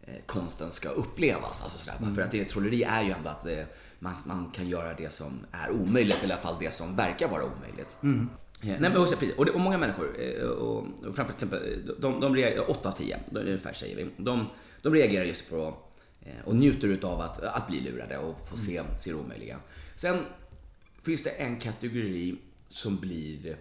[0.02, 1.62] eh, konsten ska upplevas.
[1.62, 1.98] Alltså sådär.
[2.02, 2.16] Mm.
[2.16, 3.64] För att det, trolleri är ju ändå att eh,
[4.00, 7.28] man, man, kan göra det som är omöjligt, eller i alla fall det som verkar
[7.28, 7.98] vara omöjligt.
[8.04, 8.30] Mm.
[8.62, 9.36] Nej, men också, precis.
[9.36, 12.94] Och, det, och många människor, eh, och, och framför exempel, de, de reagerar, 8 av
[12.94, 14.48] 10 ungefär säger vi, de,
[14.82, 15.78] de reagerar just på
[16.22, 18.92] eh, och njuter utav att, att bli lurade och få se, mm.
[18.98, 19.58] se det omöjliga.
[19.96, 20.26] Sen
[21.04, 23.58] finns det en kategori som blir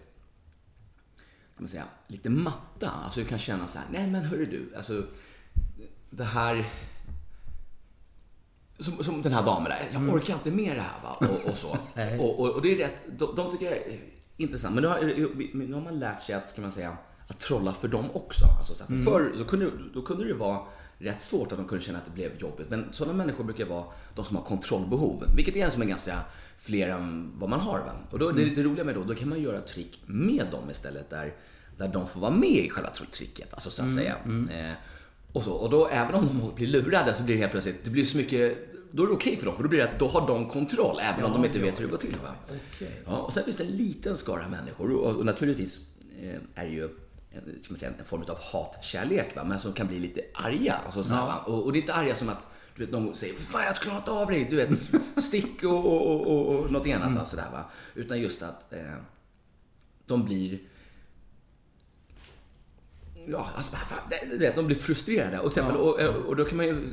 [1.60, 2.90] man säga, lite matta.
[2.90, 5.06] Alltså du kan känna så här, nej men hörru du, alltså
[6.10, 6.64] det här
[8.78, 10.14] som, som den här damen där, jag mm.
[10.14, 11.68] orkar inte med det här va, och, och så.
[12.18, 13.82] och, och, och, det är rätt, de, de tycker
[14.40, 14.74] intressant.
[14.74, 15.00] Men nu har,
[15.54, 18.44] nu har man lärt sig att, ska man säga, att trolla för dem också.
[18.58, 19.04] Alltså, så här, för mm.
[19.04, 20.60] Förr så kunde, då kunde det vara
[20.98, 22.66] rätt svårt att de kunde känna att det blev jobbigt.
[22.70, 25.24] Men sådana människor brukar vara de som har kontrollbehov.
[25.36, 26.18] Vilket är en som är ganska
[26.58, 27.78] fler än vad man har.
[27.78, 27.92] Va?
[28.10, 28.44] Och då, mm.
[28.44, 31.10] det, det roliga med då, då kan man göra trick med dem istället.
[31.10, 31.34] Där,
[31.76, 33.54] där de får vara med i själva tricket.
[33.54, 33.98] Alltså så att mm.
[33.98, 34.16] säga.
[34.24, 34.48] Mm.
[34.48, 34.76] Eh,
[35.32, 37.90] och, så, och då, även om de blir lurade så blir det helt plötsligt, det
[37.90, 39.98] blir så mycket då är det okej okay för dem, för då blir det att
[39.98, 42.16] då har de kontroll, även ja, om de inte vet hur det går till.
[42.22, 42.34] Va?
[42.46, 42.88] Okay.
[43.06, 45.80] Ja, och sen finns det en liten skara människor, och, och naturligtvis
[46.22, 46.88] eh, är det ju
[47.32, 49.44] en, ska man säga, en form av hatkärlek, va?
[49.44, 50.80] men som kan bli lite arga.
[50.86, 51.44] Alltså, ja.
[51.46, 53.98] och, och det är inte arga som att du vet, någon säger Fan, jag klarar
[53.98, 54.46] inte av dig!
[54.50, 54.70] Du vet,
[55.24, 57.10] stick och, och, och, och något annat.
[57.10, 57.26] Mm.
[57.26, 57.64] Sådär, va?
[57.94, 58.80] Utan just att eh,
[60.06, 60.58] de blir
[63.26, 65.38] Ja, alltså, fan, vet, de blir frustrerade.
[65.38, 65.80] Och, exempel, ja.
[65.80, 66.74] och, och, då kan man ju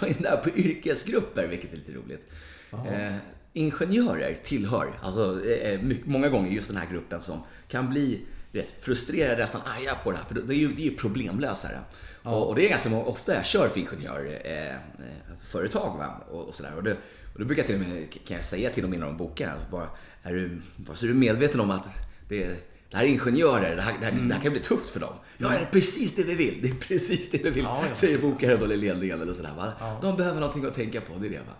[0.00, 2.30] ta in det här på yrkesgrupper, vilket är lite roligt.
[2.72, 3.16] Eh,
[3.52, 8.20] ingenjörer tillhör, alltså, eh, mycket, många gånger just den här gruppen som kan bli
[8.52, 10.24] vet, frustrerade, nästan arga på det här.
[10.24, 11.78] För det är ju, det är problemlösare.
[12.22, 12.36] Ja.
[12.36, 16.00] Och, och, det är ganska ofta jag kör för ingenjörföretag.
[16.00, 16.72] Eh, och, och, sådär.
[16.76, 16.96] Och, det,
[17.32, 19.58] och då brukar jag till och med, kan jag säga till dem innan de bokar,
[19.70, 19.88] bara,
[20.22, 21.88] är du, bara så är du medveten om att
[22.28, 22.56] det är
[22.90, 24.28] det här är ingenjörer, det här, det här, mm.
[24.28, 25.14] det här kan bli tufft för dem.
[25.38, 26.58] Ja, det är precis det vi vill.
[26.62, 27.94] Det är precis det vi vill, ja, ja.
[27.94, 29.54] säger bokaren eller ledningen eller sådär.
[29.56, 29.72] Va?
[29.80, 29.98] Ja.
[30.02, 31.38] De behöver någonting att tänka på, det är det.
[31.38, 31.52] Va?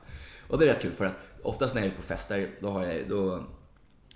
[0.49, 2.85] Och det är rätt kul för att oftast när jag är på fester, då, har
[2.85, 3.45] jag, då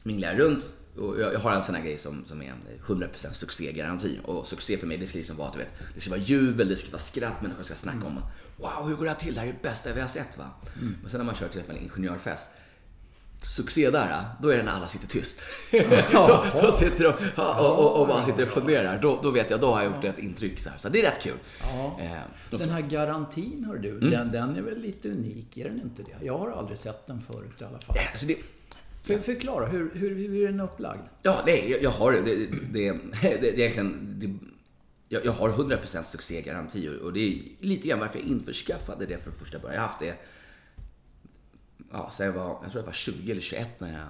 [0.02, 2.64] minglar jag runt och jag, jag har en sån här grej som, som är en
[2.86, 4.18] 100% succégaranti.
[4.24, 6.76] Och succé för mig, det ska liksom vara, du vet, det ska vara jubel, det
[6.76, 8.20] ska vara skratt, människor ska snacka om
[8.56, 9.34] Wow, hur går det här till?
[9.34, 10.50] Det här är det bästa vi har sett va?
[10.80, 10.94] Mm.
[11.00, 12.48] Men sen när man kör till exempel en ingenjörfest
[13.44, 15.42] succé där, då är det när alla sitter tyst.
[16.12, 18.98] då, då, sitter de och, och, och, bara sitter och funderar.
[19.02, 20.60] Då, då vet jag, då har jag gjort ett intryck.
[20.60, 20.78] Så, här.
[20.78, 21.38] så det är rätt kul.
[21.60, 21.98] Ja.
[22.00, 24.10] Eh, den här garantin, hör du, mm.
[24.10, 26.26] den, den är väl lite unik, är den inte det?
[26.26, 27.96] Jag har aldrig sett den förut i alla fall.
[27.98, 28.36] Ja, alltså det,
[29.02, 31.02] för, förklara, hur, hur, hur är den upplagd?
[31.22, 32.20] Ja, nej, jag, jag har det.
[32.20, 32.36] Det,
[32.72, 34.16] det, det, det är egentligen...
[34.20, 34.54] Det,
[35.08, 39.30] jag, jag har 100% succégaranti och det är lite grann varför jag införskaffade det för
[39.30, 39.74] första början.
[39.74, 40.14] Jag har haft det
[41.92, 44.08] ja, så jag, var, jag tror jag var 20 eller 21 när jag,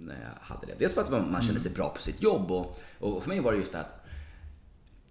[0.00, 0.74] när jag hade det.
[0.78, 3.52] Dels för att man kände sig bra på sitt jobb och, och för mig var
[3.52, 4.06] det just att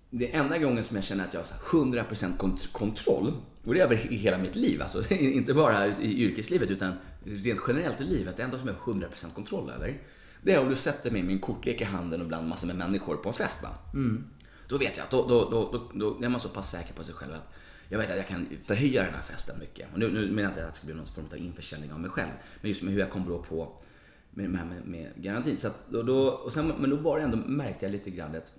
[0.10, 3.34] det enda gången som jag känner att jag har 100% kontroll,
[3.66, 8.02] och det är över hela mitt liv, alltså inte bara i yrkeslivet utan rent generellt
[8.02, 8.38] i livet.
[8.38, 10.02] Det enda som jag har 100% kontroll över,
[10.42, 12.76] det är om du sätter mig med min kortlek i handen och bland massor med
[12.76, 13.64] människor på en fest.
[13.64, 13.70] Va?
[13.94, 14.24] Mm.
[14.68, 17.04] Då vet jag att då, då, då, då, då är man så pass säker på
[17.04, 17.50] sig själv att
[17.90, 19.88] jag vet att jag kan förhöja den här festen mycket.
[19.94, 22.00] Och nu, nu menar jag inte att det ska bli någon form av införsäljning av
[22.00, 22.32] mig själv.
[22.62, 23.82] Men just med hur jag kommer då på
[24.30, 25.58] med, med, med, med garantin.
[25.58, 28.54] Så då, då, och sen, men då var det ändå, märkte jag lite grann ett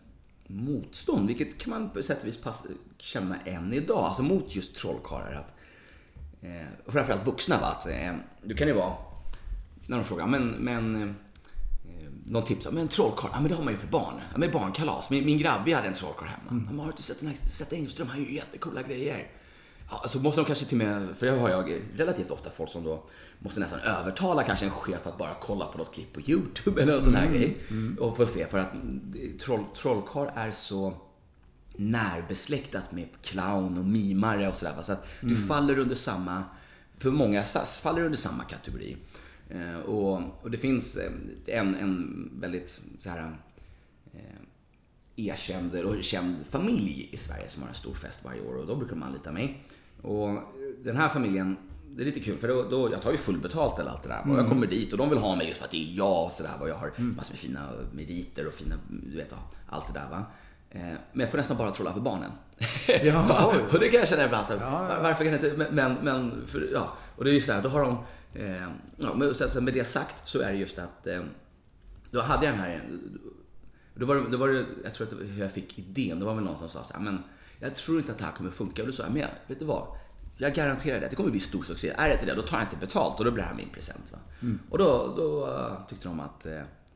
[0.47, 1.27] motstånd.
[1.27, 2.67] Vilket kan man på sätt och vis pass,
[2.99, 4.05] känna än idag.
[4.05, 5.33] Alltså mot just trollkarlar.
[5.33, 5.55] Att,
[6.41, 7.61] eh, och framförallt vuxna.
[7.61, 7.67] Va?
[7.67, 8.95] Att, eh, du kan ju vara,
[9.87, 11.15] när de frågar, men, men eh,
[12.29, 14.15] någon tips men trollkarl, ja men det har man ju för barn.
[14.33, 15.11] Ja, men barnkalas.
[15.11, 16.51] Min, min grabb, vi hade en trollkarl hemma.
[16.51, 16.79] Mm.
[16.79, 18.09] har du inte sett den här, sett Engström?
[18.09, 19.31] Han gör ju jättekola grejer.
[19.91, 22.85] Ja, alltså måste de kanske till med, för det har jag relativt ofta folk som
[22.85, 23.05] då
[23.39, 26.93] måste nästan övertala kanske en chef att bara kolla på något klipp på YouTube eller
[26.93, 27.39] någon sån här mm.
[27.39, 27.57] grej.
[27.71, 27.99] Mm.
[28.01, 28.73] Och få se, för att
[29.41, 30.95] troll, trollkarl är så
[31.77, 34.75] närbesläktat med clown och mimare och sådär.
[34.83, 35.49] Så att du mm.
[35.49, 36.45] faller under samma,
[36.97, 38.97] för många SAS faller under samma kategori.
[39.51, 41.13] Eh, och, och, det finns eh,
[41.47, 43.37] en, en väldigt så här,
[44.15, 44.21] eh,
[45.17, 48.77] erkänd och känd familj i Sverige som har en stor fest varje år och då
[48.77, 49.63] brukar de anlita mig.
[50.03, 50.29] Och
[50.85, 51.57] den här familjen,
[51.91, 54.23] det är lite kul för då, då jag tar ju fullbetalt eller allt det där.
[54.23, 54.31] Mm.
[54.31, 56.25] Och jag kommer dit och de vill ha mig just för att det är jag
[56.25, 56.53] och sådär.
[56.61, 57.17] Och jag har mm.
[57.17, 59.35] massor med fina meriter och fina, du vet,
[59.67, 60.25] allt det där va.
[61.13, 62.31] Men jag får nästan bara trolla för barnen.
[63.03, 64.47] Ja, och det kan jag känna ibland.
[64.47, 65.03] Så, ja, ja.
[65.03, 65.71] Varför kan jag inte?
[65.71, 66.97] Men, men för, ja.
[67.17, 67.99] Och det är ju så här, då har de
[68.39, 71.23] Eh, ja, men så med det sagt så är det just att eh,
[72.11, 72.83] då hade jag den här
[73.95, 76.35] då var, det, då var det, jag tror att hur jag fick idén, det var
[76.35, 77.23] väl någon som sa så här, men
[77.61, 78.83] jag tror inte att det här kommer funka.
[78.83, 79.87] Och då sa jag, men vet du vad?
[80.37, 81.93] Jag garanterar det, det kommer bli stor succé.
[81.97, 83.69] Är det inte det, då tar jag inte betalt och då blir det här min
[83.69, 84.13] present.
[84.13, 84.19] Va?
[84.43, 84.59] Mm.
[84.71, 86.53] Och då, då uh, tyckte de att uh,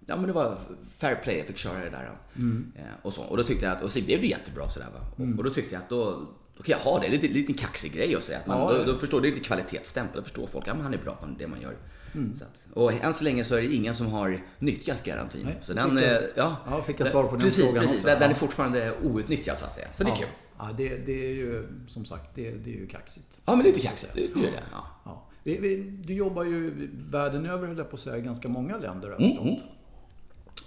[0.07, 0.57] ja, men det var
[0.97, 2.11] fair play, jag fick köra det där.
[2.37, 2.73] Mm.
[3.03, 3.23] Och, så.
[3.23, 4.89] och då tyckte jag att, och så blev det jättebra sådär.
[4.95, 5.01] Va?
[5.19, 5.33] Mm.
[5.33, 7.09] Och, och, då tyckte jag att då, då kan jag ha det.
[7.09, 8.39] Det är en liten kaxig grej att säga.
[8.39, 10.17] Att man, ja, då, då, förstår, det är lite kvalitetsstämpel.
[10.17, 11.77] Då förstår folk att ja, han är bra på det man gör.
[12.15, 12.35] Mm.
[12.35, 15.43] Att, och än så länge så är det ingen som har nyttjat garantin.
[15.45, 17.97] Nej, så den, jag, ja, ja, fick jag svar på den precis, frågan precis.
[17.97, 18.07] också.
[18.07, 19.87] Den, den är fortfarande outnyttjad så att säga.
[19.93, 20.27] Så det är kul.
[20.59, 23.39] Ja, det, det, är ju som sagt, det, det är ju kaxigt.
[23.45, 24.13] Ja, men lite kaxigt.
[24.15, 24.63] Det, det är det.
[24.73, 24.87] Ja.
[25.05, 25.27] Ja.
[25.43, 29.09] Vi, vi, du jobbar ju världen över, höll jag på att säga, ganska många länder
[29.09, 29.65] har jag förstått.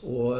[0.04, 0.18] Mm.
[0.18, 0.38] Och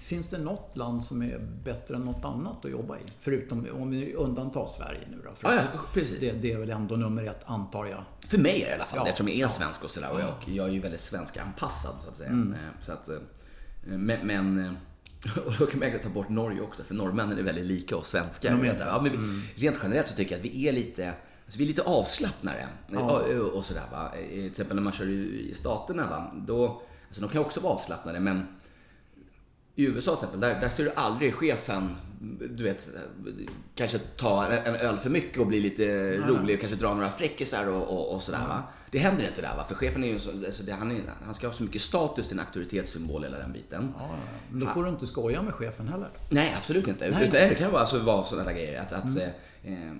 [0.00, 3.00] Finns det något land som är bättre än något annat att jobba i?
[3.18, 5.30] Förutom om vi undantar Sverige nu då.
[5.42, 5.62] Ja, ja,
[5.92, 6.20] precis.
[6.20, 8.04] Det, det, är väl ändå nummer ett, antar jag.
[8.26, 10.10] För mig är det i alla fall ja, eftersom jag är svensk och sådär.
[10.12, 12.30] Och jag, jag är ju väldigt svenskanpassad så att säga.
[12.30, 12.52] Mm.
[12.52, 13.16] Eh, så att, eh,
[13.84, 14.72] men, men eh,
[15.46, 18.50] och då kan man ta bort Norge också, för norrmännen är väldigt lika oss svenskar.
[18.50, 19.42] De ja, men vi, mm.
[19.54, 21.14] Rent generellt så tycker jag att vi är lite,
[21.44, 22.68] alltså vi är lite avslappnade.
[22.86, 23.00] Ja.
[23.00, 24.12] Och, och sådär va.
[24.28, 26.32] Till exempel när man kör i Staterna va.
[26.46, 28.46] Då, alltså de kan också vara avslappnade men
[29.80, 31.96] i USA till exempel, där, där ser du aldrig chefen,
[32.50, 32.90] du vet,
[33.74, 36.18] kanske ta en, öl för mycket och bli lite Nej.
[36.18, 38.62] rolig och kanske dra några fräckisar och, och, och sådär va.
[38.90, 41.34] Det händer inte där va, för chefen är ju så, alltså det, han, är, han
[41.34, 43.94] ska ha så mycket status, en auktoritetssymbol hela den biten.
[43.98, 44.10] Ja,
[44.50, 46.08] men då får du inte skoja med chefen heller.
[46.30, 47.10] Nej, absolut inte.
[47.10, 47.28] Nej.
[47.28, 49.28] Utan det kan vara, alltså, vara sådana grejer att, att mm.
[49.62, 49.92] eh,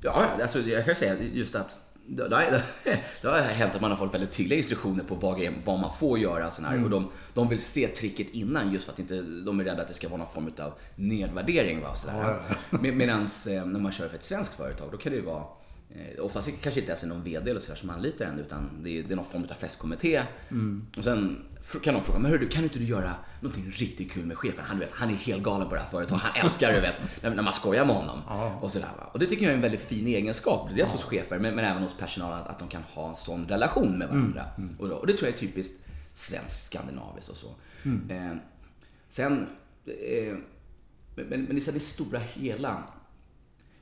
[0.00, 3.98] ja, alltså jag kan säga just att det, det, det har hänt att man har
[3.98, 6.50] fått väldigt tydliga instruktioner på vad, vad man får göra.
[6.50, 6.84] Sån mm.
[6.84, 9.88] Och de, de vill se tricket innan just för att inte, de är rädda att
[9.88, 11.80] det ska vara någon form av nedvärdering.
[11.80, 11.94] Va?
[11.94, 12.38] Sådär.
[12.70, 15.44] Ja, Medan eh, när man kör för ett svenskt företag, då kan det ju vara
[15.90, 18.98] Eh, oftast kanske inte ens är någon VD eller sådär som anlitar en utan det
[18.98, 20.22] är, det är någon form av festkommitté.
[20.50, 20.86] Mm.
[20.96, 21.44] Och sen
[21.82, 24.64] kan de fråga, men hörru, kan inte du göra någonting riktigt kul med chefen?
[24.64, 26.22] Han, vet, han är helt galen på det här företaget.
[26.22, 28.22] Han älskar det, vet, när man skojar med honom.
[28.26, 28.58] Ja.
[28.60, 30.68] Och, sådär, och det tycker jag är en väldigt fin egenskap.
[30.74, 30.92] Dels ja.
[30.92, 33.98] hos chefer men, men, även hos personal att, att de kan ha en sån relation
[33.98, 34.44] med varandra.
[34.56, 34.68] Mm.
[34.68, 34.80] Mm.
[34.80, 35.74] Och, och, det tror jag är typiskt
[36.14, 37.54] svenskt, skandinaviskt och så.
[37.84, 38.10] Mm.
[38.10, 38.36] Eh,
[39.08, 39.46] sen,
[39.86, 40.36] eh,
[41.14, 42.82] men, men i det stora hela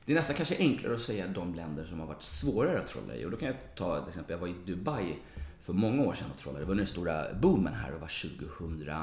[0.05, 3.15] det är nästan kanske enklare att säga de länder som har varit svårare att trolla
[3.15, 3.25] i.
[3.25, 4.31] Och då kan jag ta ett exempel.
[4.33, 5.15] Jag var i Dubai
[5.61, 6.65] för många år sedan och trollade.
[6.65, 7.91] Det var den stora boomen här.
[7.91, 8.91] Det var 2000...
[8.91, 8.97] eh,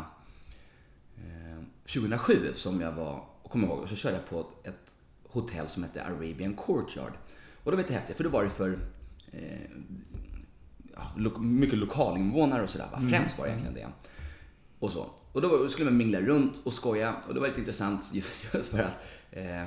[1.87, 4.95] 2007 som jag var, och kommer ihåg, och så körde jag på ett
[5.29, 7.13] hotell som hette Arabian Courtyard.
[7.65, 8.79] Och det var lite häftigt för då var det för
[9.33, 9.71] eh,
[10.95, 12.89] ja, lo mycket lokalinvånare och sådär.
[12.97, 13.11] Mm.
[13.11, 13.87] Främst var det egentligen det.
[14.79, 15.11] Och så.
[15.33, 18.79] Och då skulle man mingla runt och skoja och det var lite intressant just för
[18.79, 18.95] att
[19.31, 19.63] eh,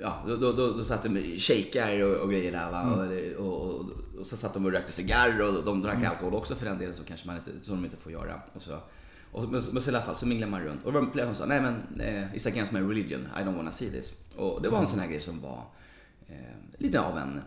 [0.00, 2.82] ja, då, då, då, då satt de shejkar och, och grejer där va.
[2.82, 3.36] Mm.
[3.36, 3.84] Och, och, och,
[4.18, 6.10] och, så satt de och rökte cigarr och de drack mm.
[6.10, 8.40] alkohol också för den delen så kanske man inte, som de inte får göra.
[8.54, 8.78] Och så,
[9.32, 10.84] och, men, men så i alla fall så minglade man runt.
[10.84, 13.56] Och det var flera som sa, nej men eh, it's against my religion, I don't
[13.56, 14.14] wanna see this.
[14.36, 14.86] Och det var en mm.
[14.86, 15.64] sån här grej som var
[16.28, 16.34] eh,
[16.78, 17.40] lite av en,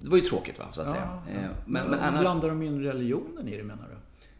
[0.00, 1.08] det var ju tråkigt va, så att ja, säga.
[1.26, 1.32] Ja.
[1.32, 2.20] Eh, men, men annars...
[2.20, 3.93] Blandar de in religionen i det menar du?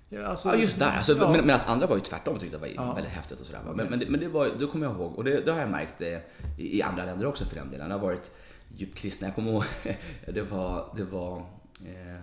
[0.09, 0.97] Ja, alltså, ja just där.
[0.97, 1.31] Alltså, ja.
[1.31, 2.95] Medan andra var ju tvärtom och tyckte det var ja.
[2.95, 3.61] väldigt häftigt och sådär.
[3.61, 3.75] Okay.
[3.75, 5.71] Men, men, det, men det var, då kommer jag ihåg, och det, det har jag
[5.71, 6.19] märkt eh,
[6.59, 7.89] i, i, andra länder också för den delen.
[7.89, 8.33] Det har varit
[8.69, 9.27] djupt kristna.
[9.27, 9.65] Jag kommer ihåg,
[10.27, 11.37] det var, det var,
[11.81, 12.21] eh,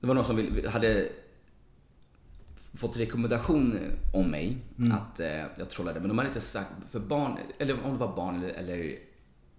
[0.00, 1.08] det var någon som vill, hade
[2.74, 3.78] fått rekommendation
[4.12, 4.92] om mig mm.
[4.92, 6.00] att eh, jag trollade.
[6.00, 8.98] Men de hade inte sagt, för barn, eller om det var barn eller, eller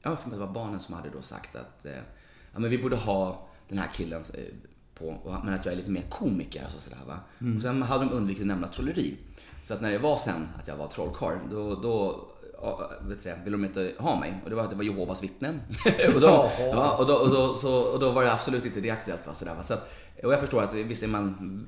[0.04, 1.92] ja, för det var barnen som hade då sagt att eh,
[2.54, 4.44] ja, men vi borde ha den här killen eh,
[5.04, 6.64] på, men att jag är lite mer komiker.
[6.64, 7.20] Alltså sådär, va?
[7.42, 7.56] Mm.
[7.56, 9.18] Och sen hade de undvikit att nämna trolleri.
[9.64, 12.28] Så att när det var sen att jag var trollkarl, då, då
[13.02, 14.34] vet du, ville de inte ha mig.
[14.44, 15.62] Och det var, det var Jehovas vittnen.
[16.16, 18.90] och, då, ja, och, då, och, då, så, och då var det absolut inte det
[18.90, 19.28] aktuellt.
[19.28, 19.34] Va?
[19.34, 19.64] Sådär, va?
[19.64, 21.66] Så att, och jag förstår att visst är man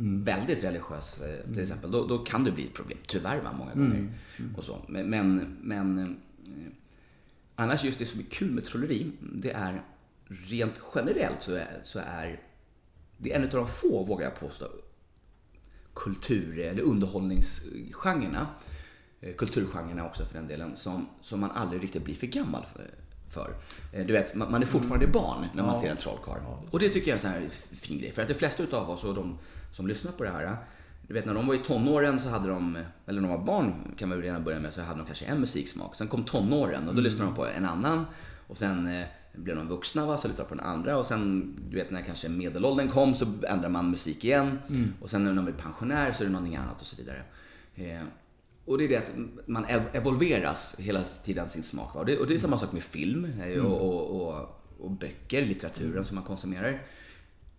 [0.00, 1.62] väldigt religiös eh, till mm.
[1.62, 2.98] exempel, då, då kan det bli ett problem.
[3.06, 3.90] Tyvärr va, många gånger.
[3.90, 4.10] Mm.
[4.38, 4.54] Mm.
[4.56, 4.76] Och så.
[4.88, 6.04] Men, men, men eh,
[7.54, 9.82] annars just det som är kul med trolleri, det är
[10.28, 12.40] rent generellt så är, så är
[13.16, 14.66] det en av de få, vågar jag påstå,
[15.94, 18.46] kultur eller underhållningsgenrerna,
[19.20, 22.84] eh, kulturgenrerna också för den delen, som, som man aldrig riktigt blir för gammal för.
[23.28, 23.54] för.
[23.92, 25.12] Eh, du vet, man är fortfarande mm.
[25.12, 25.80] barn när man ja.
[25.80, 26.40] ser en trollkarl.
[26.44, 28.12] Ja, och det tycker jag är en sån här fin grej.
[28.12, 29.38] För att de flesta utav oss och de
[29.72, 30.56] som lyssnar på det här,
[31.06, 33.94] du vet när de var i tonåren så hade de, eller när de var barn
[33.96, 35.96] kan man ju redan börja med, så hade de kanske en musiksmak.
[35.96, 37.04] Sen kom tonåren och då mm.
[37.04, 38.04] lyssnade de på en annan.
[38.46, 41.76] Och sen eh, blev de vuxna va, så lyssnade på den andra och sen du
[41.76, 44.58] vet när kanske medelåldern kom så ändrar man musik igen.
[44.68, 44.94] Mm.
[45.00, 47.22] Och sen när man blir pensionär så är det någonting annat och så vidare.
[47.74, 48.02] Eh,
[48.64, 49.12] och det är det att
[49.46, 51.94] man evolveras hela tiden sin smak.
[51.94, 52.00] Va?
[52.00, 53.66] Och, det, och det är samma sak med film eh, mm.
[53.66, 56.04] och, och, och, och, böcker, litteraturen mm.
[56.04, 56.82] som man konsumerar.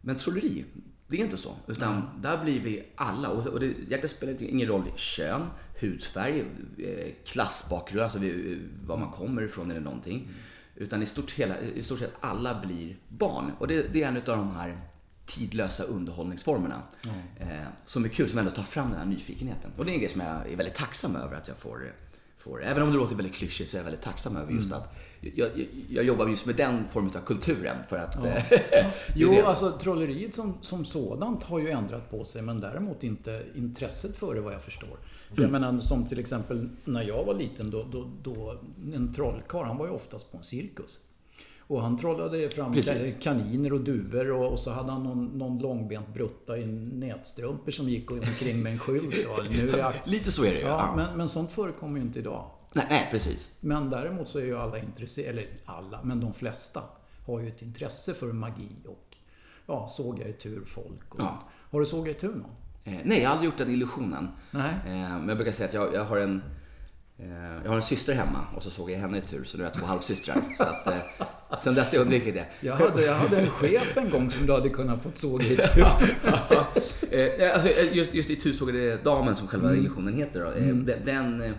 [0.02, 0.66] Men trolleri,
[1.08, 1.56] det är inte så.
[1.68, 2.04] Utan mm.
[2.22, 5.42] där blir vi alla, och, och det, det spelar ingen roll kön,
[5.80, 6.46] hudfärg,
[6.78, 8.20] eh, klassbakgrund, alltså
[8.86, 10.30] var man kommer ifrån eller någonting.
[10.80, 13.52] Utan i stort, hela, i stort sett alla blir barn.
[13.60, 14.82] Och det, det är en av de här
[15.26, 16.82] tidlösa underhållningsformerna.
[17.04, 17.52] Mm.
[17.52, 19.72] Eh, som är kul, som ändå tar fram den här nyfikenheten.
[19.78, 21.94] Och det är en grej som jag är väldigt tacksam över att jag får,
[22.50, 24.82] får även om det låter väldigt klyschigt så är jag väldigt tacksam över just mm.
[24.82, 28.18] att jag, jag, jag, jobbar just med den formen av kulturen för att...
[28.24, 28.28] Ja.
[28.28, 28.86] Eh,
[29.16, 29.42] jo, det.
[29.42, 34.36] alltså trolleriet som, som sådant har ju ändrat på sig men däremot inte intresset för
[34.36, 34.98] det vad jag förstår.
[35.34, 35.62] För jag mm.
[35.62, 38.60] menar som till exempel när jag var liten då, då, då
[38.94, 41.00] en trollkarl han var ju oftast på en cirkus.
[41.70, 43.16] Och han trollade fram Precis.
[43.20, 47.90] kaniner och duvor och, och, så hade han någon, någon långbent brutta i nätstrumpor som
[47.90, 49.16] gick omkring med en skylt.
[49.50, 50.66] nu det, Lite så är det ju.
[50.66, 52.52] Ja, Men, men sånt förekommer ju inte idag.
[52.74, 53.52] Nej, nej, precis.
[53.60, 56.84] Men däremot så är ju alla intresserade, eller alla, men de flesta
[57.26, 59.18] har ju ett intresse för magi och
[59.66, 61.16] ja, såga i tur folk.
[61.16, 61.44] Och ja.
[61.72, 62.52] Har du sågat i tur någon?
[62.84, 64.28] Eh, nej, jag har aldrig gjort den illusionen.
[64.52, 64.74] Nej.
[64.86, 66.42] Eh, men jag brukar säga att jag, jag har en
[67.18, 69.64] eh, jag har en syster hemma och så såg jag henne i tur, så nu
[69.64, 70.42] har jag två halvsystrar.
[70.58, 72.46] Så att, eh, sen dess undvikit det.
[72.60, 75.56] Jag hade, jag hade en chef en gång som du hade kunnat fått såga i
[75.74, 75.82] tur.
[77.12, 79.80] eh, alltså, just, just i damen som själva mm.
[79.80, 80.42] illusionen heter.
[80.42, 80.86] Då, eh, mm.
[81.06, 81.52] Den, eh,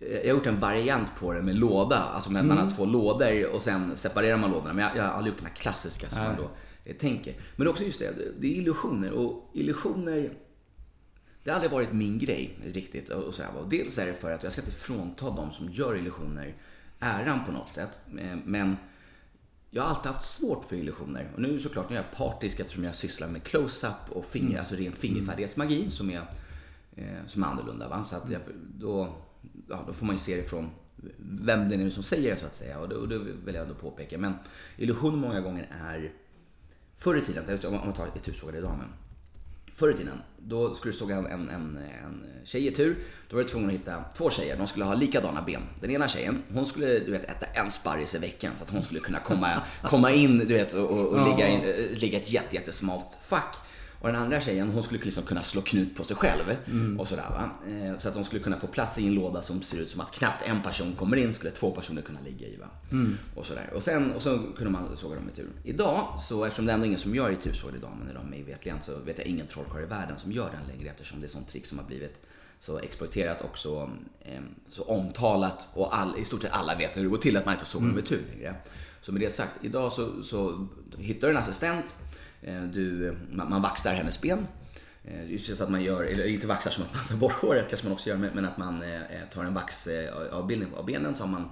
[0.00, 2.56] jag har gjort en variant på det med låda, alltså med mm.
[2.56, 4.72] man har två lådor och sen separerar man lådorna.
[4.72, 6.28] Men jag, jag har aldrig gjort den här klassiska som Nej.
[6.28, 6.50] man då
[6.90, 7.34] eh, tänker.
[7.56, 10.30] Men också just det, det är illusioner och illusioner
[11.44, 13.08] det har aldrig varit min grej riktigt.
[13.08, 13.56] Och så här.
[13.56, 16.54] Och dels är det för att jag ska inte frånta de som gör illusioner
[16.98, 18.00] äran på något sätt.
[18.18, 18.76] Eh, men
[19.74, 21.30] jag har alltid haft svårt för illusioner.
[21.34, 24.60] Och nu såklart, nu är jag partisk eftersom jag sysslar med close-up och finger, mm.
[24.60, 26.22] alltså ren fingerfärdighetsmagi som är,
[26.96, 27.88] eh, som är annorlunda.
[27.88, 28.04] Va?
[28.04, 28.40] Så att jag,
[28.78, 29.14] då,
[29.68, 30.70] ja, då får man ju se det från
[31.18, 32.78] vem det är som säger det så att säga.
[32.78, 34.18] Och det, och det vill jag ändå påpeka.
[34.18, 34.34] Men
[34.76, 36.12] illusion många gånger är
[36.96, 38.88] Förr i tiden, om man tar ett idag, men
[39.76, 42.96] Förr i tiden, då skulle du såga en, en, en, en tjej i tur.
[43.28, 44.56] Då var du tvungen att hitta två tjejer.
[44.56, 45.62] De skulle ha likadana ben.
[45.80, 48.82] Den ena tjejen, hon skulle du vet, äta en sparris i veckan så att hon
[48.82, 49.48] skulle kunna komma,
[49.82, 51.60] komma in du vet, och, och, och ligga, in,
[51.92, 53.56] ligga ett jätte, jättesmalt fack.
[54.04, 56.56] Och den andra tjejen, hon skulle liksom kunna slå knut på sig själv.
[56.66, 57.00] Mm.
[57.00, 57.50] Och sådär, va?
[57.72, 60.00] Eh, så att de skulle kunna få plats i en låda som ser ut som
[60.00, 62.56] att knappt en person kommer in, skulle två personer kunna ligga i.
[62.56, 62.66] Va?
[62.92, 63.18] Mm.
[63.34, 63.70] Och, sådär.
[63.74, 65.50] Och, sen, och så kunde man såga dem i tur.
[65.62, 68.98] Idag, så eftersom det är ändå ingen som gör itursågade damen idag, mig vetligen, så
[68.98, 71.66] vet jag ingen trollkarl i världen som gör den längre eftersom det är sånt trick
[71.66, 72.20] som har blivit
[72.58, 73.90] så exploaterat och så,
[74.20, 74.40] eh,
[74.70, 77.54] så omtalat och all, i stort sett alla vet hur det går till att man
[77.54, 77.96] inte sover mm.
[77.96, 78.54] med tur längre.
[79.00, 80.66] Så med det sagt, idag så, så
[80.98, 81.96] hittar du en assistent,
[82.72, 84.46] du, man, man vaxar hennes ben.
[85.04, 87.68] Eh, just så att man gör, eller inte vaxar som att man tar bort håret
[87.68, 89.00] kanske man också gör, men att man eh,
[89.32, 91.48] tar en vaxavbildning av benen så man,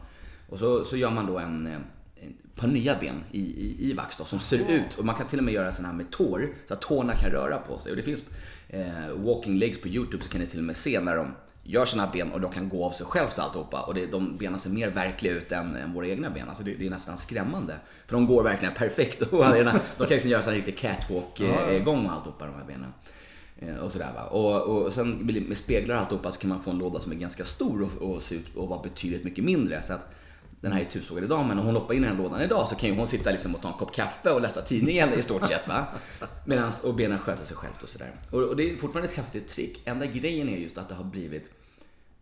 [0.49, 4.17] och så, så gör man då en, ett par nya ben i, i, i vax
[4.17, 6.55] då, som ser ut, och man kan till och med göra sådana här med tår,
[6.69, 7.91] så att tårna kan röra på sig.
[7.91, 8.25] Och det finns
[8.69, 11.85] eh, walking legs på YouTube så kan ni till och med se när de gör
[11.85, 13.81] sina ben och de kan gå av sig självt och alltihopa.
[13.81, 16.49] Och det, de benen ser mer verkliga ut än, än våra egna ben.
[16.49, 17.77] Alltså det, det, är nästan skrämmande.
[18.07, 19.23] För de går verkligen perfekt.
[19.33, 19.65] Och de
[19.99, 22.93] kan liksom göra en riktig catwalk-gång och alltihopa, de här benen.
[23.59, 24.25] Eh, och sådär va.
[24.25, 25.11] Och, och sen
[25.49, 28.11] med speglar och alltihopa så kan man få en låda som är ganska stor och,
[28.11, 29.83] och se ut och vara betydligt mycket mindre.
[29.83, 30.15] Så att
[30.63, 32.89] den här tusågade damen, om hon hoppar in i den här lådan idag så kan
[32.89, 35.69] ju hon sitta liksom och ta en kopp kaffe och läsa tidningen i stort sett.
[35.69, 35.87] Va?
[36.45, 38.11] Medans, och benen sköter sig självt och sådär.
[38.31, 39.83] Och, och det är fortfarande ett häftigt trick.
[39.85, 41.51] Enda grejen är just att det har blivit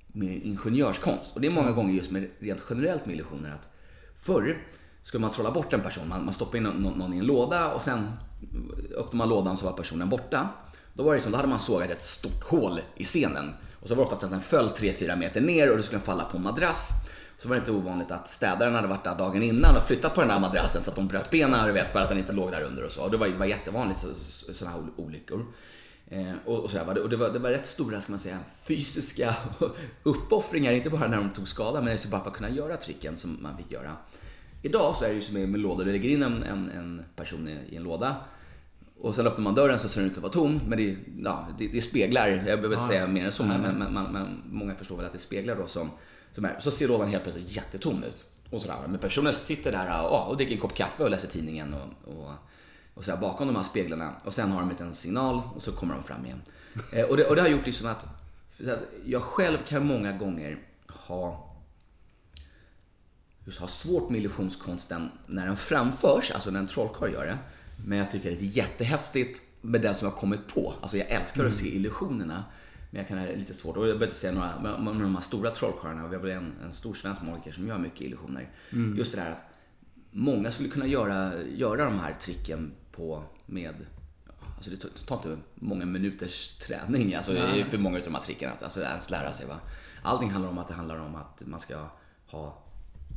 [0.06, 1.34] mer ingenjörskonst.
[1.34, 3.68] Och det är många gånger just med rent generellt med illusioner att
[4.16, 4.58] förr
[5.02, 6.08] skulle man trolla bort en person.
[6.08, 8.12] Man, man stoppade in någon, någon, i en låda och sen
[8.96, 10.48] öppnade man lådan så var personen borta.
[10.94, 13.54] Då var det som, då hade man sågat ett stort hål i scenen.
[13.80, 16.24] Och så var det oftast att den föll 3-4 meter ner och det skulle falla
[16.24, 16.90] på en madrass
[17.40, 20.20] så var det inte ovanligt att städaren hade varit där dagen innan och flyttat på
[20.20, 22.50] den där madrassen så att de bröt benen du vet, för att den inte låg
[22.50, 23.02] där under och så.
[23.02, 24.04] Och det var, det var jättevanligt
[24.52, 25.46] sådana här olyckor.
[26.08, 29.34] Eh, och, och, sådär, och det, var, det var rätt stora ska man säga, fysiska
[30.02, 33.38] uppoffringar, inte bara när de tog skada, men bara för att kunna göra tricken som
[33.42, 33.96] man fick göra.
[34.62, 37.48] Idag så är det ju som med lådor, du lägger in en, en, en person
[37.48, 38.16] i, i, en låda.
[39.00, 41.48] Och sen öppnar man dörren så ser den ut att vara tom, men det, ja,
[41.58, 44.74] det, det speglar, jag behöver inte säga mer än så, men, men, men, men, många
[44.74, 45.90] förstår väl att det speglar då som
[46.40, 48.24] som är, så ser lådan helt plötsligt jättetom ut.
[48.50, 48.76] Och sådär.
[48.88, 52.32] Men personen sitter där och, och dricker en kopp kaffe och läser tidningen och, och,
[52.94, 54.14] och så bakom de här speglarna.
[54.24, 56.42] Och sen har de en liten signal och så kommer de fram igen.
[56.92, 58.04] Eh, och, det, och det har gjort liksom att,
[58.60, 61.46] att jag själv kan många gånger ha
[63.44, 67.38] just ha svårt med illusionskonsten när den framförs, alltså när en trollkarl gör det.
[67.86, 70.74] Men jag tycker det är jättehäftigt med den som jag har kommit på.
[70.80, 72.44] Alltså jag älskar att se illusionerna.
[72.90, 73.76] Men jag kan ha lite svårt.
[73.76, 76.08] Och jag behöver inte säga några, med, med de här stora trollkarlarna.
[76.08, 78.50] Vi har väl en, en stor svensk magiker som gör mycket illusioner.
[78.72, 78.98] Mm.
[78.98, 79.44] Just det där att
[80.10, 83.74] många skulle kunna göra, göra de här tricken på med
[84.56, 87.14] Alltså det tar inte många minuters träning.
[87.14, 89.46] Alltså det är för många av de här tricken att alltså ens lära sig.
[89.46, 89.56] Va?
[90.02, 91.86] Allting handlar om att det handlar om att man ska
[92.26, 92.62] ha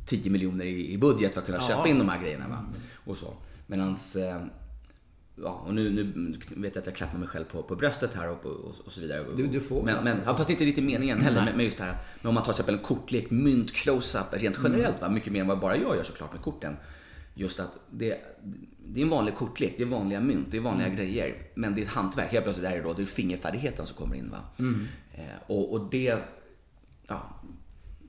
[0.06, 1.68] 10 miljoner i budget för att kunna ja.
[1.68, 2.48] köpa in de här grejerna.
[2.48, 2.58] Va?
[2.58, 2.80] Mm.
[3.04, 3.34] Och så.
[3.66, 4.16] Medans
[5.36, 8.28] ja, och nu, nu vet jag att jag klappar mig själv på, på bröstet här
[8.28, 9.24] och, och, och så vidare.
[9.36, 11.84] Du, du får men, men, ja, fast inte riktigt meningen heller med, med just det
[11.84, 11.96] här.
[12.20, 15.08] Men om man tar till exempel en kortlek, mynt, close-up, rent generellt, va?
[15.08, 16.76] mycket mer än vad bara jag gör såklart med korten.
[17.34, 18.20] Just att det,
[18.86, 20.98] det är en vanlig kortlek, det är vanliga mynt, det är vanliga mm.
[20.98, 21.34] grejer.
[21.54, 22.32] Men det är ett hantverk.
[22.32, 24.30] Helt plötsligt är det då det är fingerfärdigheten som kommer in.
[24.30, 24.38] Va?
[24.58, 24.86] Mm.
[25.14, 26.18] Eh, och, och det,
[27.06, 27.40] ja,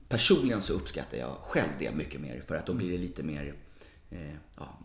[0.08, 2.42] personligen så uppskattar jag själv det mycket mer.
[2.46, 3.54] För att då blir det lite mer
[4.10, 4.78] eh, ja,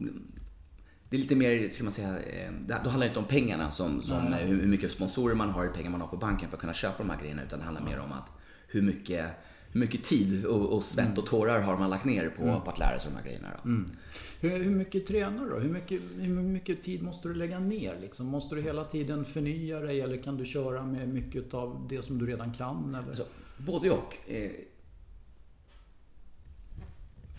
[1.11, 4.01] det är lite mer, ska man säga, eh, då handlar det inte om pengarna som,
[4.01, 6.73] som hur mycket sponsorer man har, hur pengar man har på banken för att kunna
[6.73, 7.43] köpa de här grejerna.
[7.43, 8.31] Utan det handlar mer om att
[8.67, 9.25] hur mycket,
[9.71, 12.61] hur mycket tid och, och svett och tårar har man lagt ner på, mm.
[12.61, 13.47] på att lära sig de här grejerna.
[13.65, 13.91] Mm.
[14.41, 15.59] Hur, hur, mycket tränar du då?
[15.59, 17.97] Hur mycket, hur mycket tid måste du lägga ner?
[18.01, 18.27] Liksom?
[18.27, 22.17] Måste du hela tiden förnya dig eller kan du köra med mycket av det som
[22.17, 22.95] du redan kan?
[22.95, 23.07] Eller?
[23.07, 23.25] Alltså,
[23.57, 24.17] både och.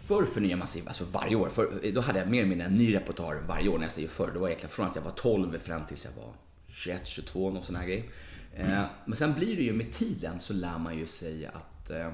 [0.06, 1.48] Förr förnyade man sig alltså varje år.
[1.48, 4.08] För, då hade jag mer eller mindre en ny repertoar varje år när jag säger
[4.08, 4.30] förr.
[4.32, 6.32] Det var egentligen från att jag var 12 fram tills jag var
[6.68, 8.10] 21, 22, någon sån här grej.
[8.54, 12.12] Eh, men sen blir det ju med tiden så lär man ju sig att eh,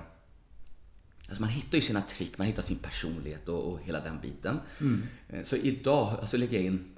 [1.29, 4.61] Alltså man hittar ju sina trick, man hittar sin personlighet och, och hela den biten.
[4.81, 5.07] Mm.
[5.29, 6.95] Eh, så idag alltså lägger jag in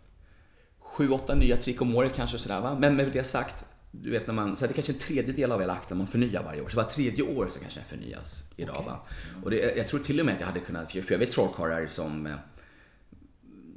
[0.80, 2.76] 7-8 nya trick om året kanske sådär va.
[2.80, 5.60] Men med det sagt, du vet när man, så det är kanske en tredjedel av
[5.60, 6.68] hela akten man förnyar varje år.
[6.68, 8.76] Så var tredje år så kanske den förnyas idag.
[8.76, 8.86] Okay.
[8.86, 9.00] Va?
[9.42, 11.86] Och det, jag tror till och med att jag hade kunnat, för jag vet trollkarlar
[11.86, 12.34] som eh,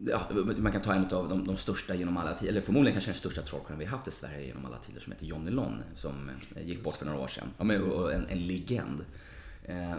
[0.06, 3.12] Ja, man kan ta en av de, de, största genom alla tider, eller förmodligen kanske
[3.12, 6.30] den största trollkarlen vi haft i Sverige genom alla tider som heter Johnny Lon som
[6.56, 7.48] eh, gick bort för några år sedan.
[7.58, 9.06] Ja, men, en, en legend.
[9.66, 9.94] Eh,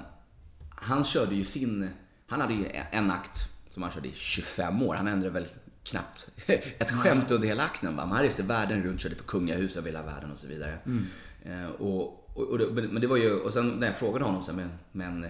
[0.70, 1.90] han körde ju sin,
[2.26, 4.94] han hade ju en akt som han körde i 25 år.
[4.94, 5.46] Han ändrade väl
[5.84, 7.94] knappt ett skämt under hela akten.
[7.94, 10.78] Man reste världen runt, körde för kungahuset över hela världen och så vidare.
[10.86, 11.06] Mm.
[11.44, 14.52] Eh, och, och, och, men det var ju, och sen när jag frågade honom så
[14.52, 15.26] men, men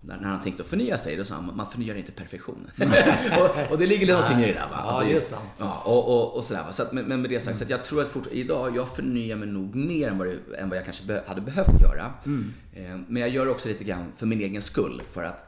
[0.00, 2.70] när, han tänkte att förnya sig, då sa han man förnyar inte perfektion.
[3.40, 4.68] och, och, det ligger någonting i det där.
[4.70, 4.76] Va?
[4.76, 5.48] Alltså, ja, det är sant.
[5.58, 6.62] Ja, och, och, och sådär.
[6.62, 6.72] Va?
[6.72, 7.68] Så att, men, men med det sagt, mm.
[7.68, 10.68] så jag tror att fort, idag, jag förnyar mig nog mer än vad, det, än
[10.68, 12.12] vad jag kanske be, hade behövt göra.
[12.26, 12.52] Mm.
[12.72, 15.02] Eh, men jag gör också lite grann för min egen skull.
[15.12, 15.46] För att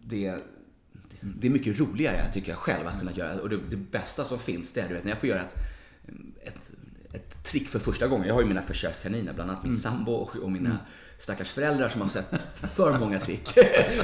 [0.00, 0.38] det
[1.20, 3.40] det är mycket roligare, tycker jag själv, att kunna göra.
[3.40, 5.56] Och det, det bästa som finns, det är du vet, när jag får göra ett,
[6.42, 6.70] ett
[7.12, 8.26] ett trick för första gången.
[8.26, 9.80] Jag har ju mina försökskaniner, bland annat min mm.
[9.80, 10.82] sambo och mina mm.
[11.18, 12.34] stackars föräldrar som har sett
[12.74, 13.52] för många trick.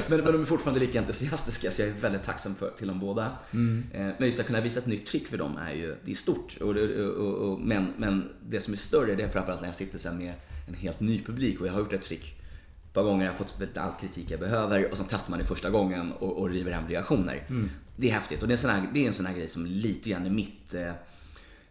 [0.07, 2.99] men, men de är fortfarande lika entusiastiska så jag är väldigt tacksam för, till dem
[2.99, 3.37] båda.
[3.53, 3.83] Mm.
[3.93, 6.15] Eh, men just att kunna visa ett nytt trick för dem är ju det är
[6.15, 6.57] stort.
[6.61, 9.97] Och, och, och, men, men det som är större det är framförallt när jag sitter
[9.97, 10.33] sen med
[10.67, 12.36] en helt ny publik och jag har gjort ett trick
[12.97, 16.11] par gånger, har fått all kritik jag behöver och sen testar man det första gången
[16.11, 17.45] och, och river hem reaktioner.
[17.49, 17.69] Mm.
[17.95, 19.49] Det är häftigt och det är, en sån här, det är en sån här grej
[19.49, 20.91] som lite grann är mitt eh,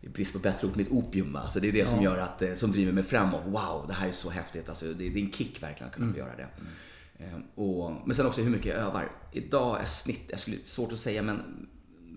[0.00, 1.36] i brist på bättre ord, mitt opium.
[1.36, 1.86] Alltså det är det ja.
[1.86, 3.42] som gör att, eh, som driver mig framåt.
[3.46, 4.68] Wow, det här är så häftigt.
[4.68, 6.26] Alltså det, det är en kick verkligen att kunna få mm.
[6.26, 6.48] göra det.
[7.24, 7.42] Mm.
[7.54, 9.12] Och, men sen också hur mycket jag övar.
[9.32, 11.66] Idag är snitt, jag skulle, svårt att säga, men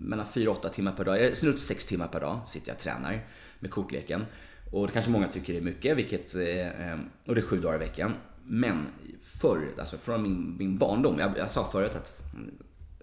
[0.00, 1.36] mellan 4-8 timmar per dag.
[1.36, 3.26] Snutt 6 timmar per dag sitter jag och tränar
[3.60, 4.24] med kortleken.
[4.72, 7.78] Och det kanske många tycker är mycket, vilket, eh, och det är sju dagar i
[7.78, 8.14] veckan.
[8.52, 8.86] Men
[9.20, 12.22] förr, alltså från min, min barndom, jag, jag sa förut att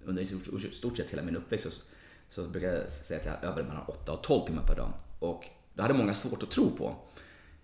[0.05, 0.25] under i
[0.73, 1.81] stort sett hela min uppväxt så,
[2.29, 4.93] så brukar jag säga att jag övade mellan 8 och 12 timmar per dag.
[5.19, 6.95] Och det hade många svårt att tro på.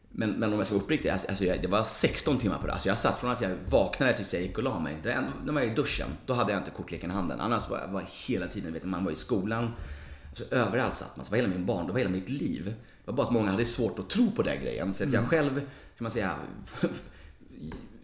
[0.09, 2.73] Men, men om jag ska vara uppriktig, alltså, alltså det var 16 timmar per dag.
[2.73, 4.97] Alltså jag satt från att jag vaknade tills jag gick och la mig.
[5.03, 7.39] Det, när jag var i duschen, då hade jag inte kortleken i handen.
[7.39, 9.71] Annars var jag hela tiden, vet, man var i skolan,
[10.29, 11.25] alltså överallt satt man.
[11.25, 12.65] Så var hela min barn, det var hela mitt liv.
[12.65, 14.93] Det var bara att många hade svårt att tro på den grejen.
[14.93, 15.29] Så att jag mm.
[15.29, 15.59] själv,
[15.97, 16.35] kan man säga,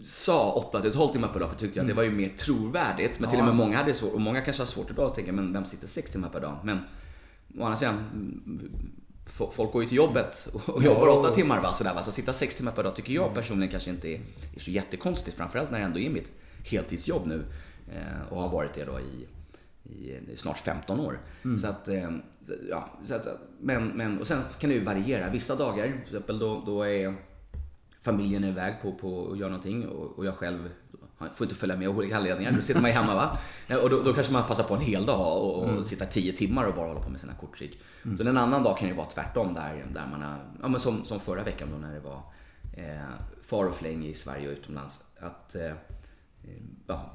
[0.03, 1.95] sa 8 till 12 timmar per dag för tyckte jag mm.
[1.95, 3.19] det var ju mer trovärdigt.
[3.19, 3.29] Men ja.
[3.29, 5.53] till och med många hade svårt, och många kanske har svårt idag att tänka, men
[5.53, 6.57] vem sitter 6 timmar per dag?
[6.63, 6.77] Men
[7.59, 8.03] å andra sidan,
[9.51, 11.61] folk går ju till jobbet och jobbar 8 timmar.
[11.61, 11.73] Va?
[11.73, 12.03] Sådär, va?
[12.03, 13.35] Så sitta 6 timmar per dag tycker jag mm.
[13.35, 14.21] personligen kanske inte är,
[14.55, 15.37] är så jättekonstigt.
[15.37, 16.31] Framförallt när det ändå är mitt
[16.65, 17.45] heltidsjobb nu
[17.87, 19.27] eh, och har varit det då i,
[19.83, 21.19] i snart 15 år.
[21.43, 21.59] Mm.
[21.59, 22.09] Så att, eh,
[22.69, 23.27] ja, så att,
[23.61, 25.29] men, men, och sen kan det ju variera.
[25.29, 27.15] Vissa dagar, till exempel då, då är
[28.11, 30.69] familjen är iväg på, på att göra någonting och, och jag själv
[31.33, 32.51] får inte följa med av olika anledningar.
[32.51, 33.37] Då sitter man ju hemma va.
[33.83, 35.83] Och då, då, kanske man passar på en hel dag och, och mm.
[35.83, 37.79] sitta tio timmar och bara hålla på med sina korttrick.
[38.05, 38.17] Mm.
[38.17, 41.05] Så en annan dag kan ju vara tvärtom där, där man har, ja men som,
[41.05, 42.21] som förra veckan då när det var
[42.73, 43.09] eh,
[43.41, 45.03] far och fläng i Sverige och utomlands.
[45.19, 45.71] Att eh,
[46.87, 47.13] ja,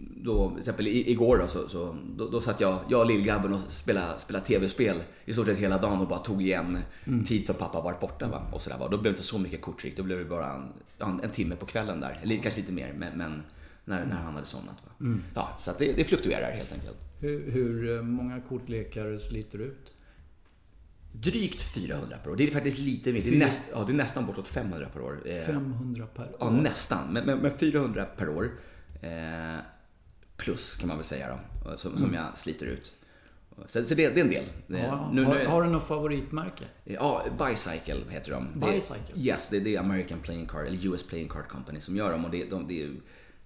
[0.00, 3.60] då, till exempel igår då, så, så då, då satt jag, jag och lillgrabben och
[3.68, 7.24] spelade, spelade tv-spel i stort sett hela dagen och bara tog igen mm.
[7.24, 8.28] tid som pappa varit borta.
[8.28, 8.42] Va?
[8.52, 8.88] Och så där, va?
[8.88, 10.52] Då blev det inte så mycket korttrick, då blev det bara
[10.98, 12.20] en, en, timme på kvällen där.
[12.22, 13.42] Eller kanske lite mer, men, men
[13.84, 14.82] när, när han hade somnat.
[14.86, 14.92] Va?
[15.00, 15.22] Mm.
[15.34, 16.96] Ja, så det, det fluktuerar helt enkelt.
[17.20, 19.92] Hur, hur eh, många kortlekar sliter du ut?
[21.12, 22.36] Drygt 400 per år.
[22.36, 23.22] Det är faktiskt lite mer.
[23.22, 25.20] Det är, näst, ja, det är nästan bortåt 500 per år.
[25.46, 26.36] 500 per år?
[26.40, 27.12] Ja, nästan.
[27.12, 28.50] Men, men, men 400 per år.
[29.02, 29.58] Eh,
[30.38, 32.02] plus kan man väl säga då, som, mm.
[32.02, 32.94] som jag sliter ut.
[33.66, 34.44] Så, så det, det, är en del.
[34.66, 36.64] Ja, nu, har, nu, har, du något favoritmärke?
[36.84, 38.60] Ja, Bicycle heter de.
[38.60, 38.96] Bicycle?
[39.14, 42.12] Det, yes, det, det är American Playing Card, eller US Playing Card Company som gör
[42.12, 42.24] dem.
[42.24, 42.88] Och det, de, det,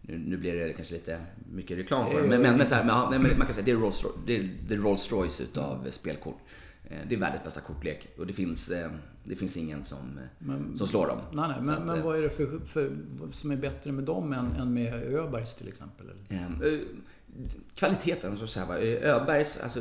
[0.01, 1.21] nu, nu blir det kanske lite
[1.53, 2.29] mycket reklam för dem.
[2.29, 4.75] Men, men, men, så här, men, man kan säga det är Rolls, det är, det
[4.75, 5.93] är Rolls Royce utav mm.
[5.93, 6.39] spelkort.
[6.85, 8.91] Eh, det är världens bästa kortlek och det finns, eh,
[9.25, 11.19] det finns ingen som, eh, men, som slår dem.
[11.33, 12.97] Nej, nej, men, att, men vad är det för, för,
[13.31, 16.07] som är bättre med dem än, än med Öbergs till exempel?
[16.07, 16.85] Eller?
[17.75, 18.67] kvaliteten, så att säga.
[19.01, 19.81] Öbergs, alltså,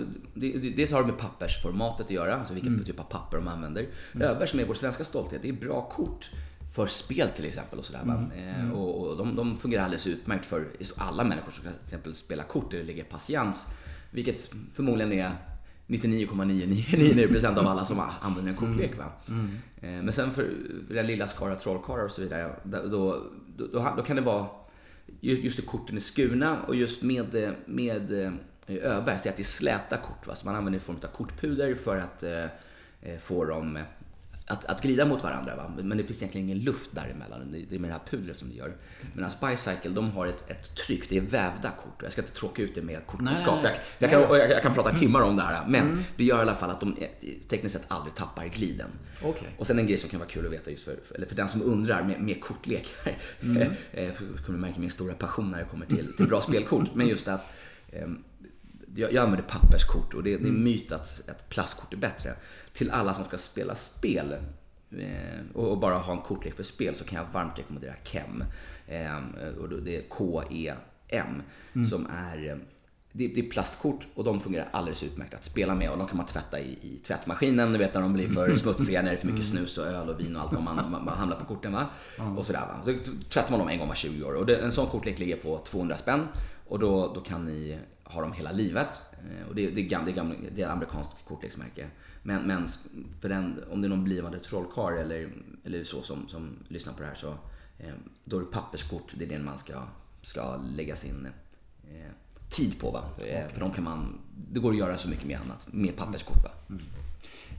[0.75, 2.85] dels har det med pappersformatet att göra, alltså vilken mm.
[2.85, 3.87] typ av papper de använder.
[4.13, 4.27] Mm.
[4.27, 6.31] Öberg som är vår svenska stolthet, det är bra kort
[6.75, 8.01] för spel till exempel och sådär.
[8.01, 8.31] Mm.
[8.31, 8.73] Mm.
[8.73, 12.73] Och, och de, de, fungerar alldeles utmärkt för alla människor som till exempel spelar kort
[12.73, 13.67] eller lägger patiens.
[14.11, 15.31] Vilket förmodligen är
[15.91, 18.97] 99,999% av alla som använder en kortlek.
[18.97, 19.05] Va?
[19.27, 19.49] Mm.
[19.81, 20.05] mm.
[20.05, 20.53] Men sen för
[20.89, 23.23] den lilla skara trollkarlar och så vidare, då, då,
[23.57, 24.47] då, då kan det vara
[25.19, 28.31] just hur korten är skurna och just med, med eh,
[28.67, 30.27] Öberg, att det är släta kort.
[30.27, 30.35] Va?
[30.35, 32.43] Så man använder en form av kortpuder för att eh,
[33.01, 33.79] eh få dem
[34.51, 35.55] att, att glida mot varandra.
[35.55, 35.71] Va?
[35.83, 37.65] Men det finns egentligen ingen luft däremellan.
[37.69, 38.73] Det är med det här pudret som det gör.
[39.13, 41.09] Medan Bicycle, de har ett, ett tryck.
[41.09, 42.03] Det är vävda kort.
[42.03, 43.59] Jag ska inte tråka ut det med kortkunskap.
[43.63, 45.67] Jag, jag, kan, jag, jag, kan prata timmar om det här.
[45.67, 46.03] Men mm.
[46.17, 46.95] det gör i alla fall att de
[47.49, 48.89] tekniskt sett aldrig tappar gliden.
[49.23, 49.47] Okay.
[49.57, 51.49] Och sen en grej som kan vara kul att veta just för, eller för den
[51.49, 53.17] som undrar med, med kortlekar.
[53.41, 53.71] Mm.
[53.91, 56.89] jag kommer märka min stora passion när jag kommer till, till bra spelkort.
[56.93, 57.53] Men just att
[57.91, 58.23] ehm,
[58.95, 60.63] jag, jag använder papperskort och det, det är mm.
[60.63, 62.35] myt att ett plastkort är bättre.
[62.73, 64.35] Till alla som ska spela spel
[64.91, 68.43] eh, och bara ha en kortlek för spel så kan jag varmt rekommendera KEM.
[68.87, 69.17] Eh,
[69.59, 71.41] och det är K-E-M
[71.73, 71.87] mm.
[71.87, 72.57] som är eh,
[73.13, 76.25] det, är plastkort och de fungerar alldeles utmärkt att spela med och de kan man
[76.25, 79.27] tvätta i, i tvättmaskinen, du vet när de blir för smutsiga, när det är för
[79.27, 79.57] mycket mm.
[79.57, 81.85] snus och öl och vin och allt vad man, man, man hamnar på korten va.
[82.37, 82.81] Och sådär va.
[82.85, 85.35] Så tvättar man dem en gång var 20 år och det, en sån kortlek ligger
[85.35, 86.27] på 200 spänn
[86.67, 87.79] och då, då kan ni
[88.11, 89.01] ha dem hela livet.
[89.13, 91.87] Eh, och det, det, är, gamla, det, är det är amerikanskt kortleksmärke.
[92.23, 92.67] Men, men
[93.21, 95.31] för den, om det är någon blivande trollkarl eller,
[95.63, 97.29] eller så som, som lyssnar på det här så
[97.77, 97.93] eh,
[98.23, 99.83] då är det papperskort, det är det man ska,
[100.21, 101.27] ska lägga sin
[101.83, 102.11] eh,
[102.49, 102.91] tid på.
[102.91, 103.03] Va?
[103.17, 103.49] Okay.
[103.53, 104.19] För de kan man,
[104.51, 106.43] det går att göra så mycket mer annat med papperskort.
[106.43, 106.51] Va?
[106.69, 106.81] Mm.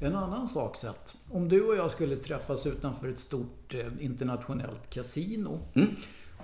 [0.01, 1.17] En annan sak sett.
[1.31, 5.61] Om du och jag skulle träffas utanför ett stort eh, internationellt kasino.
[5.75, 5.89] Mm.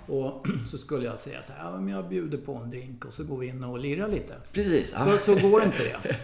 [0.09, 3.13] Och så skulle jag säga så här, ja, men jag bjuder på en drink och
[3.13, 4.33] så går vi in och lirar lite.
[4.53, 4.89] Precis.
[4.97, 5.97] Så, så går inte det.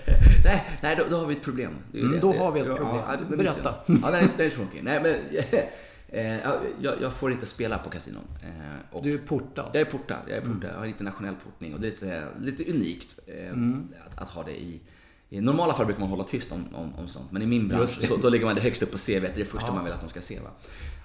[0.44, 1.72] nej, nej då, då har vi ett problem.
[1.94, 2.96] Mm, då har vi ett Ja, problem.
[2.96, 3.76] ja, det- Berätta.
[3.88, 4.84] Ja, det är, det är.
[4.84, 5.40] Nej, men
[6.26, 8.24] eh, ja, jag, jag får inte spela på kasinon.
[8.44, 9.70] Eh, Du är portad.
[9.74, 10.18] Jag är portad.
[10.28, 10.70] Jag är portad.
[10.74, 13.88] Jag har internationell portning och det är lite, lite unikt eh, Mm.
[14.08, 14.82] att, att ha det i
[15.30, 17.90] i normala fall brukar man hålla tyst om, om, om sånt, men i min bransch
[18.08, 19.94] så då lägger man det högst upp på CV, det är det första man vill
[19.94, 20.40] att de ska se.
[20.40, 20.50] Va?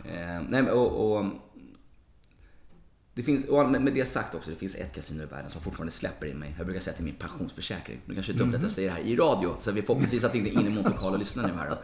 [0.05, 1.25] Eh, nej, och, och,
[3.15, 5.93] det finns, och med det sagt också, det finns ett kasino i världen som fortfarande
[5.93, 6.55] släpper in mig.
[6.57, 8.01] Jag brukar säga till min pensionsförsäkring.
[8.07, 10.25] Nu kanske det är dumt att jag säger det här i radio, så vi förhoppningsvis
[10.25, 11.77] att det inte är inne i Monte Carlo lyssnar nu här då.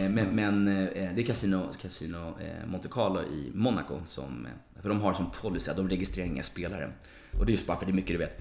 [0.00, 4.46] Eh, Men, men eh, det är Casino, Casino eh, Monte Carlo i Monaco som,
[4.82, 6.90] för de har som policy att de registrerar inga spelare.
[7.38, 8.36] Och det är just bara för det är mycket du vet,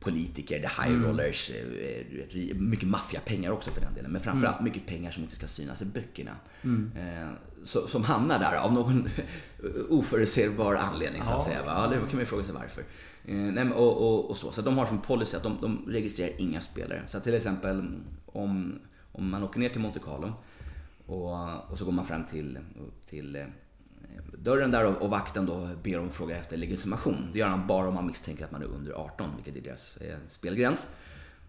[0.00, 1.50] politiker, the high rollers,
[2.10, 4.10] du vet, vi- mycket maffiapengar också för den delen.
[4.10, 6.36] Men framförallt mycket pengar som inte ska synas i böckerna.
[6.62, 6.68] Så,
[7.64, 9.08] som hamnar där av någon
[9.88, 11.64] oförutsägbar anledning så att säga.
[11.64, 11.72] Va?
[11.76, 12.84] Ja, det kan man ju fråga sig varför.
[13.24, 14.52] Eh, nej, och, och, och så.
[14.52, 17.02] så de har som policy att de, de registrerar inga spelare.
[17.06, 17.84] Så till exempel
[18.26, 18.78] om,
[19.12, 20.32] om man åker ner till Monte Carlo
[21.06, 22.58] och, och så går man fram till,
[23.06, 23.44] till eh,
[24.38, 27.28] dörren där och, och vakten då ber om fråga efter legitimation.
[27.32, 29.96] Det gör han bara om man misstänker att man är under 18, vilket är deras
[29.96, 30.86] eh, spelgräns.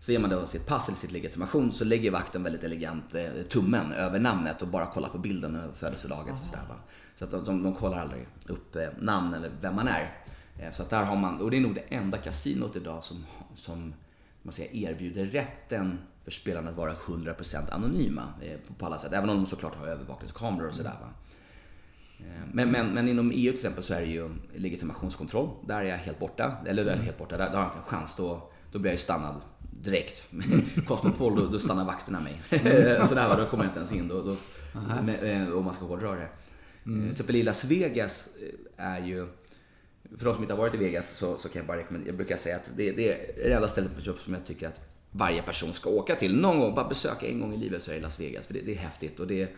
[0.02, 3.43] Så ger man då sitt pass eller sitt legitimation så lägger vakten väldigt elegant eh,
[3.49, 6.64] tummen över namnet och bara kollar på bilden och födelsedaget och sådär.
[6.70, 6.76] Va?
[7.16, 10.12] Så att de, de, de kollar aldrig upp eh, namn eller vem man är.
[10.60, 13.26] Eh, så att där har man, och det är nog det enda kasinot idag som,
[13.56, 13.93] som
[14.41, 19.14] man säger, erbjuder rätten för spelarna att vara 100% anonyma eh, på, alla sätt.
[19.14, 20.97] Även om de såklart har övervakningskameror och sådär.
[21.02, 21.10] Va?
[22.20, 25.49] Eh, men, men, men inom EU till exempel så är det ju legitimationskontroll.
[25.68, 26.58] Där är jag helt borta.
[26.66, 27.38] Eller där är jag helt borta.
[27.38, 28.16] Där, där har jag inte en chans.
[28.16, 30.28] Då, då blir jag ju stannad direkt.
[30.88, 32.41] Cosmopol, då, då stannar vakterna mig.
[33.07, 34.07] så där, då kommer jag inte ens in.
[34.07, 34.36] Då, då,
[35.03, 36.28] med, eh, om man ska hårdra det.
[36.86, 37.01] Mm.
[37.01, 38.30] Till exempel i Las Vegas
[38.78, 39.28] eh, är ju
[40.17, 42.17] för de som inte har varit i Vegas så, så kan jag bara rekommendera, jag
[42.17, 44.82] brukar säga att det, det är det enda stället på jobb som jag tycker att
[45.11, 47.95] varje person ska åka till någon gång, bara besöka en gång i livet så är
[47.95, 48.47] det Las Vegas.
[48.47, 49.49] För det, det är häftigt och det är,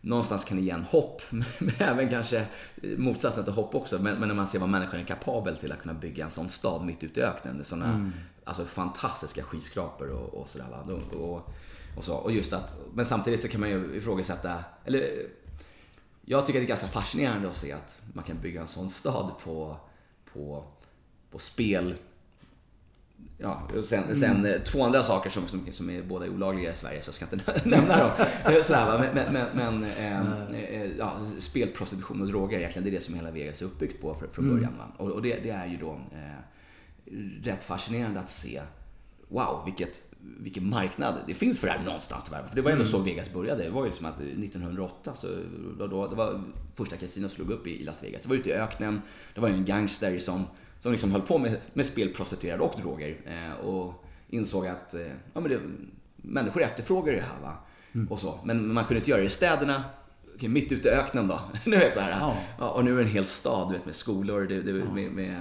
[0.00, 2.46] någonstans kan det ge en hopp, men även kanske
[2.96, 3.98] motsatsen till hopp också.
[3.98, 6.48] Men, men när man ser vad människan är kapabel till att kunna bygga en sån
[6.48, 7.56] stad mitt ute i öknen.
[7.56, 8.12] Med såna Mm.
[8.44, 10.66] Alltså, fantastiska skyskrapor och, och sådär.
[10.86, 11.50] Och, och,
[11.96, 12.14] och, så.
[12.14, 15.26] och just att, men samtidigt så kan man ju ifrågasätta, eller
[16.24, 19.30] jag tycker det är ganska fascinerande att se att man kan bygga en sån stad
[19.44, 19.76] på,
[20.32, 20.64] på,
[21.30, 21.94] på spel.
[23.38, 26.76] Ja, och sen, sen eh, två andra saker som, som, som är båda olagliga i
[26.76, 28.10] Sverige, så jag ska inte nämna dem.
[28.44, 29.04] Eh, Sådär, va?
[29.14, 33.14] Men, men, men eh, eh, ja, spel, prostitution och droger egentligen, det är det som
[33.14, 34.72] hela Vegas är uppbyggt på fr- från början.
[34.78, 34.84] Va?
[34.96, 36.38] Och, och det, det är ju då eh,
[37.42, 38.62] rätt fascinerande att se
[39.28, 42.46] Wow, vilket, vilken marknad det finns för det här någonstans tyvärr.
[42.46, 43.64] För det var ändå så Vegas började.
[43.64, 45.28] Det var ju som att 1908 så
[45.78, 46.42] var då, det var
[46.74, 48.22] första kasinot slog upp i i Las Vegas.
[48.22, 49.02] Det var ute i öknen.
[49.34, 50.44] Det var ju en gangster som,
[50.78, 53.16] som liksom höll på med, med spel, prostituerade och droger.
[53.26, 55.00] Eh, och insåg att eh,
[55.32, 55.60] ja, men det,
[56.16, 57.40] människor efterfrågar det här.
[57.42, 57.56] Va?
[58.10, 58.38] Och så.
[58.44, 59.84] Men man kunde inte göra det i städerna.
[60.34, 61.40] Okej, mitt ute i öknen då.
[61.64, 62.10] du vet, så här.
[62.10, 62.36] Ja.
[62.58, 65.12] Ja, och nu är det en hel stad du vet, med skolor, det, det, med,
[65.12, 65.40] med,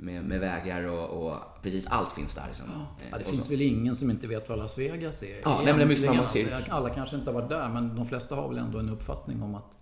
[0.00, 2.44] med, med vägar och, och precis allt finns där.
[2.46, 2.66] Liksom.
[2.74, 3.50] Ja, det Eh, och finns så.
[3.50, 5.40] väl ingen som inte vet vad Las Vegas är.
[5.44, 6.64] Ja, nej, men det man ser.
[6.68, 9.54] Alla kanske inte har varit där, men de flesta har väl ändå en uppfattning om
[9.54, 9.74] att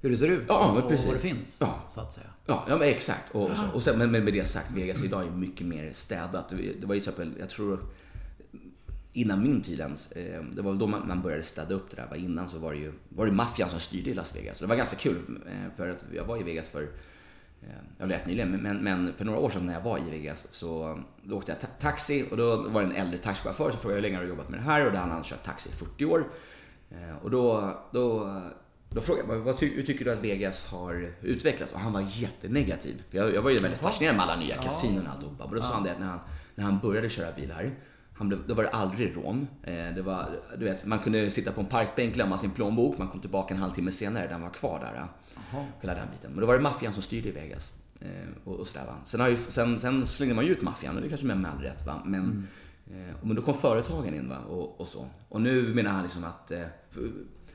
[0.00, 1.06] hur det ser ut Ja, och precis.
[1.06, 1.58] vad det finns.
[1.60, 1.74] Ja.
[1.88, 2.26] Så att säga.
[2.46, 3.34] Ja, ja men exakt.
[3.34, 6.48] Och, så, och sen, men med det sagt, Vegas idag är mycket mer städat.
[6.48, 7.80] Det det var ju till exempel, jag tror
[9.12, 12.16] innan min tid ens, eh, det var väl då man, började städa upp det där.
[12.16, 14.56] Innan så var det ju var det maffian som styrde i Las Vegas.
[14.56, 16.88] Och det var ganska kul eh, för att jag var i Vegas för
[17.98, 20.46] jag var rätt nyligen, men, men för några år sedan när jag var i Vegas
[20.50, 23.94] så då åkte jag ta- taxi och då var det en äldre taxichaufför så frågade
[23.96, 25.72] hur länge har du jobbat med det här och då hade han kört taxi i
[25.72, 26.28] 40 år.
[26.90, 28.34] Eh, Och då, då,
[28.90, 31.72] då frågade jag vad ty, hur tycker du att Vegas har utvecklats?
[31.72, 33.02] Och han var jättenegativ.
[33.10, 35.44] För jag, jag var ju väldigt fascinerad med alla nya kasinon och alltihopa.
[35.44, 36.18] Och då sa han det att när han,
[36.54, 37.74] när han började köra bil här,
[38.20, 39.48] han blev, då var det aldrig rån.
[39.62, 43.08] Eh, Det var, du vet, man kunde sitta på en parkbänk, glömma sin plånbok, man
[43.08, 45.04] kom tillbaka en halvtimme senare, den var kvar där.
[45.80, 46.30] Hela den biten.
[46.30, 47.72] Men då var det maffian som styrde i Vegas.
[48.00, 48.08] Eh,
[48.44, 48.86] Och, och sådär?
[49.04, 51.50] Sen, har ju, sen, sen slängde man ju ut maffian och det kanske med med
[51.50, 51.86] all rätt.
[51.86, 52.02] Va?
[52.04, 52.48] Men,
[52.90, 54.38] eh, men då kom företagen in va?
[54.48, 55.06] Och, och så.
[55.28, 56.50] Och nu menar han liksom att...
[56.50, 57.02] eh, För,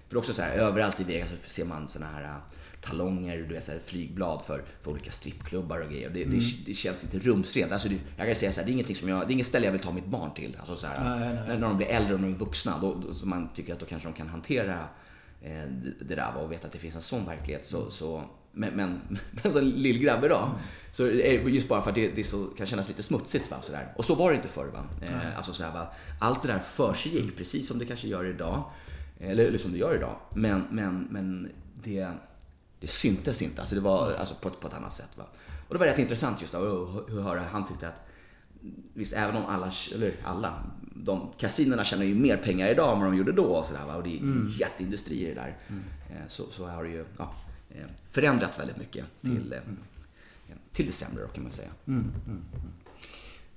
[0.09, 2.35] för också så här, överallt i Vegas så ser man såna här eh,
[2.85, 6.09] talonger, du vet, så här, flygblad för, för olika strippklubbar och grejer.
[6.09, 7.71] Det, det, det känns inte rumsrent.
[7.71, 9.47] Alltså, det, jag kan säga så här, det är ingenting som jag, det är inget
[9.47, 10.57] ställe jag vill ta mitt barn till.
[10.59, 11.47] Alltså, så här, Nej, nej.
[11.47, 13.79] När, när de blir äldre och de är vuxna, då, då, så man tycker att
[13.79, 14.79] då kanske de kan hantera
[15.41, 15.63] eh,
[15.99, 17.65] det, där och veta att det finns en sån verklighet.
[17.65, 19.01] Så, så, men, men,
[19.43, 20.49] men som lillgrabb idag,
[20.91, 23.51] så är det just bara för att det, det så, kan kännas lite smutsigt.
[23.51, 23.93] Va, så där.
[23.95, 24.67] Och så var det inte förr.
[24.73, 24.85] Va?
[25.01, 25.87] Eh, alltså, så här, va?
[26.19, 28.71] Allt det där försiggick, precis som det kanske gör idag.
[29.19, 30.15] Eller, eller som det gör idag.
[30.33, 31.51] Men, men, men
[31.83, 32.07] det,
[32.85, 33.61] det syntes inte.
[33.61, 35.17] Alltså det var alltså på, på ett annat sätt.
[35.17, 35.25] Va?
[35.67, 38.01] Och det var rätt intressant just hur höra han tyckte att
[38.93, 40.63] Visst, även om alla, eller alla,
[40.95, 43.95] de kasinerna tjänar ju mer pengar idag än vad de gjorde då och sådär.
[43.95, 44.51] Och det är mm.
[44.59, 45.57] jätteindustrier det där.
[45.67, 45.83] Mm.
[46.27, 47.33] Så, så har det ju ja,
[47.69, 49.77] eh, förändrats väldigt mycket till, mm.
[50.71, 51.69] till det sämre kan man säga.
[51.87, 52.11] Mm.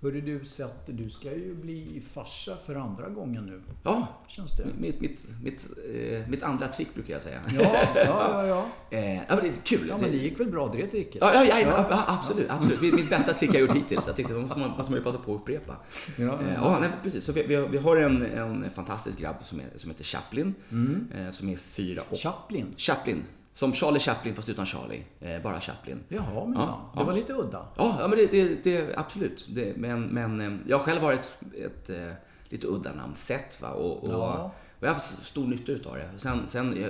[0.02, 3.62] Hörru du, Sette, du ska ju bli farsa för andra gången nu.
[3.82, 4.66] Ja, känns det?
[4.78, 7.40] Mitt, mitt, mitt, eh, mitt andra trick brukar jag säga.
[7.54, 7.62] Ja,
[7.94, 8.46] ja, ja.
[8.46, 8.66] ja.
[8.98, 9.88] eh, ja men det är kul.
[9.88, 11.18] Ja, men det gick väl bra det tricket?
[11.20, 12.04] Ja, ja, ja, ja.
[12.06, 12.50] absolut.
[12.50, 12.94] absolut.
[12.94, 14.06] Mitt bästa trick jag gjort hittills.
[14.06, 15.76] Jag tyckte det måste man, måste man ju passa på att upprepa.
[16.16, 16.40] Ja, ja.
[16.40, 17.24] Eh, ja nej, precis.
[17.24, 20.54] Så vi, vi, har, vi har en, en fantastisk grabb som, är, som heter Chaplin.
[20.70, 21.08] Mm.
[21.14, 22.16] Eh, som är fyra år.
[22.16, 22.74] Chaplin?
[22.76, 23.24] Chaplin.
[23.58, 25.04] Som Charlie Chaplin fast utan Charlie.
[25.20, 26.00] Eh, bara Chaplin.
[26.08, 27.66] Jaha, men ja, Det var lite udda.
[27.76, 29.46] Ja, ja men det, det, det absolut.
[29.50, 32.12] Det, men, men eh, jag själv har ett, ett, ett eh,
[32.48, 33.62] lite udda namn, Seth.
[33.62, 33.70] Va?
[33.70, 34.52] Och, och, ja.
[34.78, 36.10] och jag har haft stor nytta utav det.
[36.16, 36.88] Sen, sen eh,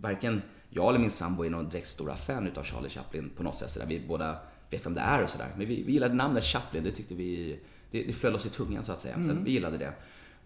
[0.00, 3.56] varken jag eller min sambo är någon direkt stora fan utav Charlie Chaplin på något
[3.56, 3.70] sätt.
[3.70, 4.36] Så där vi båda
[4.70, 5.48] vet vem det är och sådär.
[5.56, 6.84] Men vi, vi gillade namnet Chaplin.
[6.84, 7.60] Det tyckte vi,
[7.90, 9.14] det, det föll oss i tungan så att säga.
[9.14, 9.28] Mm.
[9.28, 9.92] Så vi gillade det.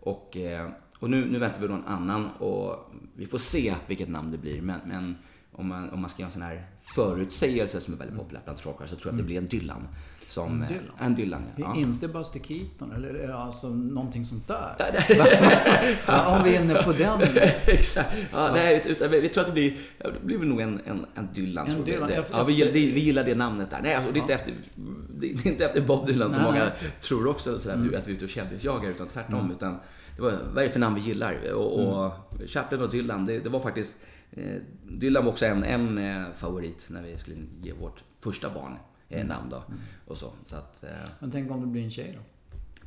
[0.01, 0.37] Och,
[1.01, 4.39] och nu, nu väntar vi på någon annan och vi får se vilket namn det
[4.39, 4.63] blir.
[4.63, 5.17] Men, men
[5.53, 8.59] om, man, om man ska göra en sån här förutsägelse som är väldigt populärt bland
[8.59, 9.89] trollkarlar så tror jag att det blir en Dylan.
[10.27, 10.95] Som, en Dylan?
[10.99, 11.77] En Dylan ja.
[11.77, 14.75] Inte Buster Keaton eller alltså någonting sånt där?
[16.07, 17.21] ja, om vi är inne på den.
[17.67, 18.17] Exakt.
[18.33, 21.69] Ja, nej, vi tror att det blir, det blir nog en, en, en Dylan.
[21.69, 23.81] En Dylan det, ja, vi, gillar, vi gillar det namnet där.
[23.83, 24.55] Nej, alltså, det, är inte efter,
[25.17, 26.67] det är inte efter Bob Dylan som många
[27.01, 27.95] tror också, sådär, mm.
[27.99, 29.41] att vi är ute och kändisjagar, utan tvärtom.
[29.41, 29.51] Mm.
[29.51, 29.79] Utan,
[30.21, 31.53] det var, vad är det för namn vi gillar?
[31.53, 32.05] Och, och
[32.35, 32.49] mm.
[32.49, 33.97] Chaplin och Dylan, det, det var faktiskt...
[34.31, 38.77] Eh, Dylan var också en, en eh, favorit när vi skulle ge vårt första barn
[39.09, 39.57] eh, namn då.
[39.57, 39.81] Mm.
[40.07, 42.23] Och så, så att, eh, Men tänk om det blir en tjej då?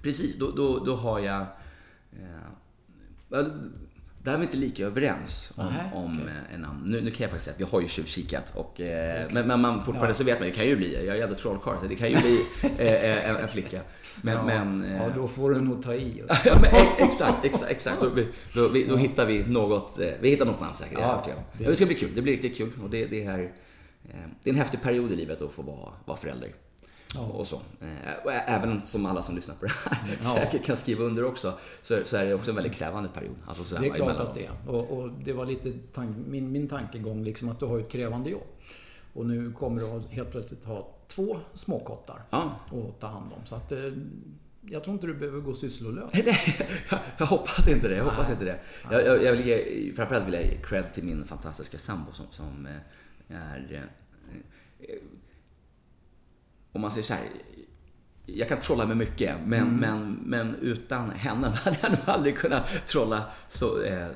[0.01, 1.41] Precis, då, då, då har jag...
[2.11, 3.39] Eh,
[4.23, 6.33] där är vi inte lika överens om, Aha, om okay.
[6.33, 6.81] Eh, en namn.
[6.85, 8.53] Nu, nu, kan jag faktiskt säga att vi har ju tjuvkikat.
[8.55, 9.33] Och, eh, okay.
[9.33, 10.13] men, men man, fortfarande ja.
[10.13, 12.17] så vet man, det kan ju bli, jag är ändå trollkarl, så det kan ju
[12.17, 12.45] bli
[12.77, 13.81] eh, en, en, flicka.
[14.21, 14.43] Men, ja.
[14.43, 16.23] men eh, ja, då får du nog ta i.
[16.45, 18.01] ja, men, exakt, exakt, exakt.
[18.01, 20.99] Då, då, då, då hittar vi något, eh, vi hittar något namn säkert.
[21.01, 21.23] Ja,
[21.57, 22.71] det, det ska bli kul, det blir riktigt kul.
[22.83, 23.51] Och det, det, är,
[24.43, 26.49] det är en häftig period i livet att få vara, vara förälder.
[27.15, 27.21] Ja.
[27.21, 27.61] Och så.
[28.23, 30.35] Och även som alla som lyssnar på det här ja.
[30.35, 33.35] säkert kan skriva under också, så, så är det också en väldigt krävande period.
[33.47, 34.51] Alltså det är klart att det är.
[34.67, 38.29] Och, och, det var lite tank, min, min tankegång, liksom att du har ett krävande
[38.29, 38.47] jobb.
[39.13, 42.59] Och nu kommer du helt plötsligt ha två småkottar ja.
[42.71, 43.45] att ta hand om.
[43.45, 43.79] Så att, eh,
[44.61, 46.09] jag tror inte du behöver gå sysslolös.
[46.13, 46.69] Nej,
[47.17, 47.95] jag hoppas inte det.
[47.95, 48.59] Jag hoppas inte det.
[48.91, 52.25] Jag, jag, jag vill ge, framförallt vill jag ge cred till min fantastiska sambo som,
[52.31, 52.67] som
[53.27, 53.87] eh, är
[56.73, 57.23] om man säger så här,
[58.25, 59.75] jag kan trolla med mycket, men, mm.
[59.75, 64.07] men, men utan henne hade jag nog aldrig kunnat trolla, så, eh,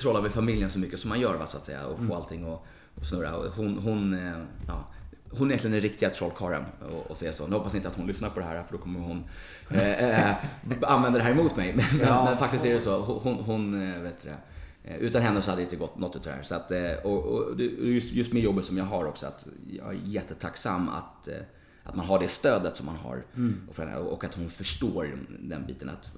[0.00, 2.16] trolla med familjen så mycket som man gör, va, så att säga, och få mm.
[2.16, 2.66] allting att,
[3.02, 3.30] snurra.
[3.56, 4.88] Hon, hon, eh, ja,
[5.30, 7.46] hon är egentligen den riktiga trollkarlen och, och säger så.
[7.46, 9.24] Nu hoppas inte att hon lyssnar på det här för då kommer hon
[9.70, 10.36] eh, eh,
[10.82, 11.74] använda det här emot mig.
[11.74, 12.24] Men, ja.
[12.24, 13.00] men, faktiskt är det så.
[13.00, 14.36] Hon, hon eh, vet det,
[14.84, 16.42] utan henne så hade det inte gått något utav det här.
[16.42, 19.88] Så att, eh, och, och just, just med jobbet som jag har också, att jag
[19.88, 21.34] är jättetacksam att, eh,
[21.82, 23.24] att man har det stödet som man har.
[23.36, 23.68] Mm.
[23.68, 25.88] Och, och, att hon förstår den biten.
[25.88, 26.16] Att,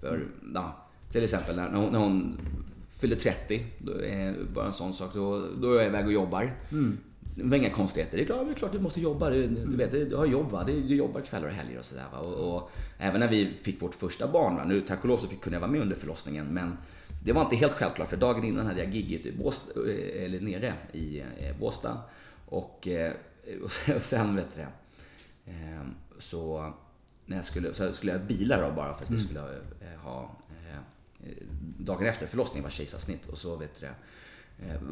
[0.00, 2.38] för, ja, till exempel när hon, när hon
[2.90, 5.14] fyller 30, då är bara en sån sak.
[5.14, 6.56] Då, då är jag iväg och jobbar.
[6.70, 6.98] Mm.
[7.36, 8.16] Det var inga konstigheter.
[8.16, 9.30] Det är klart, det är klart du måste jobba.
[9.30, 10.64] Du, du vet, du har jobb va?
[10.64, 12.04] Du, jobbar kvällar och helger och sådär.
[12.12, 14.64] Och, och, även när vi fick vårt första barn, va?
[14.64, 16.46] nu tack och lov så fick, kunde jag vara med under förlossningen.
[16.46, 16.76] Men
[17.24, 20.40] det var inte helt självklart för dagen innan hade jag gig i Båstad, eh, eller
[20.40, 22.02] nere i eh, Båstad.
[22.46, 23.12] Och, eh,
[23.96, 24.66] och sen vet du
[26.18, 26.72] så
[27.26, 29.26] när jag skulle, så skulle jag bila då bara för att vi mm.
[29.26, 29.40] skulle
[30.02, 30.36] ha
[31.78, 33.92] dagen efter förlossningen var kejsarsnitt och så vet du Eh,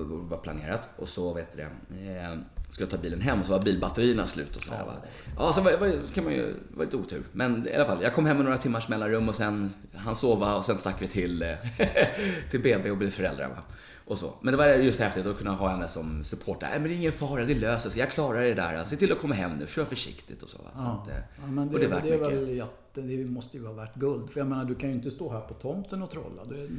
[0.06, 0.88] var planerat.
[0.96, 1.64] Och så vet du det,
[2.10, 2.38] eh,
[2.68, 4.84] skulle jag ta bilen hem och så var bilbatterierna slut och sådär.
[4.86, 4.94] Ja,
[5.38, 7.22] ja så var, var, kan man ju, var lite otur.
[7.32, 10.54] Men i alla fall, jag kom hem med några timmars mellanrum och sen han sova
[10.56, 11.54] och sen stack vi till, eh,
[12.50, 13.48] till BB och blev föräldrar.
[13.48, 13.62] Va?
[14.04, 14.34] Och så.
[14.40, 16.68] Men det var just häftigt att kunna ha henne som supporter.
[16.70, 18.00] Nej men det är ingen fara, det löser sig.
[18.00, 18.84] Jag klarar det där.
[18.84, 20.58] Se till att komma hem nu, kör försiktigt och så.
[20.58, 20.70] Va?
[20.74, 21.02] så ja.
[21.02, 22.38] att, ja, men det, och det är värt det är mycket.
[22.38, 24.30] Väl det måste ju vara värt guld.
[24.30, 26.44] För jag menar, du kan ju inte stå här på tomten och trolla.
[26.44, 26.70] Du,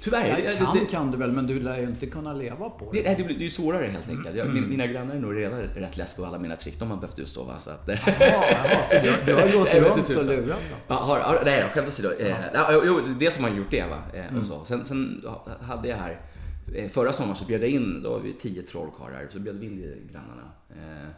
[0.00, 0.22] Tyvärr.
[0.22, 3.02] Nej, kan det, kan du väl, men du lär ju inte kunna leva på det.
[3.02, 4.36] Nej, det, blir, det är ju svårare helt enkelt.
[4.36, 7.18] Jag, mina grannar är nog redan rätt less på alla mina trick de har behövt
[7.18, 7.44] utstå.
[7.44, 7.58] Va?
[7.58, 9.74] Så att, jaha, jaha, så du, du har gått
[10.08, 10.78] runt och lurat dem?
[10.88, 12.10] Ja, har, nej, skämt åsido.
[12.18, 12.36] Eh,
[12.84, 13.84] jo, det som har gjort det.
[13.86, 14.02] Va?
[14.14, 14.44] Eh, och mm.
[14.44, 14.64] så.
[14.64, 15.24] Sen, sen
[15.60, 16.31] hade jag här Eh,
[16.90, 20.08] förra sommaren så bjöd jag in, då var vi tio trollkarlar, så bjöd vi in
[20.12, 20.52] grannarna.
[20.70, 21.08] Eh,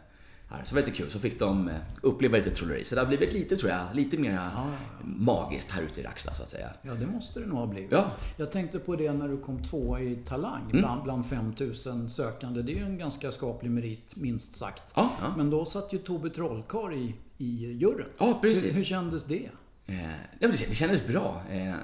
[0.49, 1.11] Så det var lite kul.
[1.11, 2.83] Så fick de eh, uppleva lite trolleri.
[2.83, 4.65] Så det har blivit lite, tror jag, lite mer ja.
[5.03, 6.69] magiskt här ute i Raxla så att säga.
[6.81, 7.91] Ja, det måste det nog ha blivit.
[7.91, 8.11] Ja.
[8.37, 10.81] Jag tänkte på det när du kom tvåa i Talang mm.
[10.81, 12.61] bland, bland 5000 sökande.
[12.61, 14.83] Det är ju en ganska skaplig merit, minst sagt.
[14.95, 15.33] Ja, ja.
[15.37, 18.07] Men då satt ju Tobbe Trollkarl i, i juryn.
[18.17, 18.63] Ja, precis.
[18.63, 19.49] Hur, hur kändes det?
[19.85, 19.95] Eh,
[20.39, 21.75] det kändes bra, eh,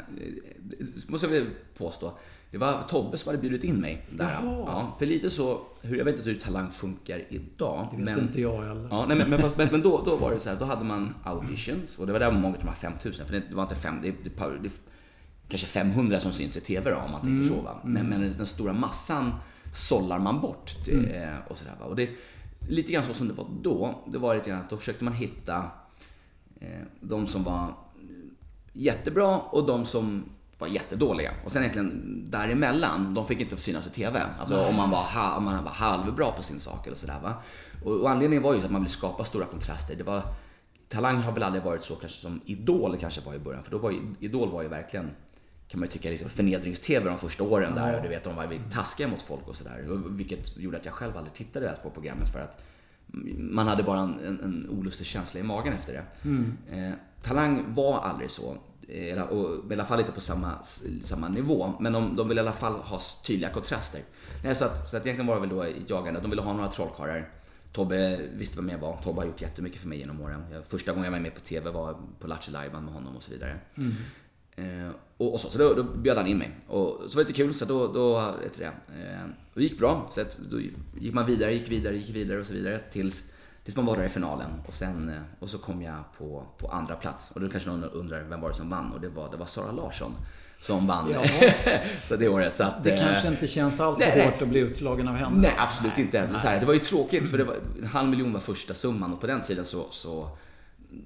[1.07, 2.13] måste jag väl påstå.
[2.51, 4.39] Det var Tobbe som hade bjudit in mig där.
[4.43, 7.87] Ja, för lite så, jag vet inte hur Talang funkar idag.
[7.91, 8.87] Det vet men, inte jag heller.
[8.91, 10.85] Ja, nej, men, men, fast, men, men då, då var det så här, då hade
[10.85, 13.75] man auditions och det var där många av de här 5000, för det var inte
[13.75, 14.29] fem, det, det,
[14.63, 14.71] det,
[15.47, 17.49] kanske 500 som syns i TV då, om man tänker mm.
[17.49, 17.61] så.
[17.61, 17.79] Va?
[17.83, 19.33] Men, men den stora massan
[19.73, 20.75] sållar man bort.
[20.87, 21.05] Mm.
[21.05, 21.85] Eh, och sådär, va?
[21.85, 22.09] Och det,
[22.69, 25.13] lite grann så som det var då, det var lite grann att då försökte man
[25.13, 25.65] hitta
[26.59, 27.73] eh, de som var
[28.73, 30.23] jättebra och de som
[30.61, 31.31] var jättedåliga.
[31.45, 34.21] Och sen egentligen däremellan, de fick inte synas i TV.
[34.39, 37.41] Alltså om man, var, om man var halvbra på sin sak eller sådär va.
[37.85, 39.95] Och, och anledningen var ju att man ville skapa stora kontraster.
[39.95, 40.23] Det var,
[40.87, 43.63] Talang har väl aldrig varit så kanske som Idol kanske var i början.
[43.63, 45.11] För då var ju, Idol var ju verkligen
[45.67, 47.97] kan man ju tycka liksom förnedrings-TV de första åren där.
[47.97, 49.85] Och du vet, de var taskiga mot folk och sådär.
[50.09, 52.61] Vilket gjorde att jag själv aldrig tittade på programmet för att
[53.37, 56.03] man hade bara en, en, en olustig känsla i magen efter det.
[56.23, 56.57] Mm.
[56.71, 58.57] Eh, Talang var aldrig så.
[58.91, 60.63] Eh, och i alla fall inte på samma,
[61.01, 61.73] samma nivå.
[61.79, 64.01] Men de, de vill i alla fall ha tydliga kontraster.
[64.43, 66.19] Nej, så, att, så att egentligen var det väl då jagande.
[66.19, 67.29] De ville ha några trollkarlar.
[67.73, 68.97] Tobbe visste vem jag var.
[68.97, 70.43] Tobbe har gjort jättemycket för mig genom åren.
[70.51, 73.23] Jag, första gången jag var med på TV var på Lattjo Lajban med honom och
[73.23, 73.55] så vidare.
[73.75, 73.93] Mm.
[74.55, 76.51] Eh, och, och, så, så då, då bjöd han in mig.
[76.67, 80.07] Och så var det lite kul, så då, då, vet det, eh, det gick bra.
[80.09, 80.59] Så att, då
[80.99, 83.31] gick man vidare, gick vidare, gick vidare och så vidare tills
[83.63, 86.67] Tills man var där i finalen och, sen, eh, och så kom jag på, på
[86.67, 87.31] andra plats.
[87.31, 88.91] Och då kanske någon undrar vem var det som vann?
[88.93, 90.15] Och det var, det var Sara Larsson
[90.61, 91.13] som vann
[92.05, 92.55] så det året.
[92.55, 95.37] Så att, det kanske inte känns allt för hårt att bli utslagen av henne.
[95.37, 96.27] Nej, absolut nej, inte.
[96.31, 96.41] Nej.
[96.41, 99.13] Så här, det var ju tråkigt för det var, en halv miljon var första summan
[99.13, 100.37] och på den tiden så, så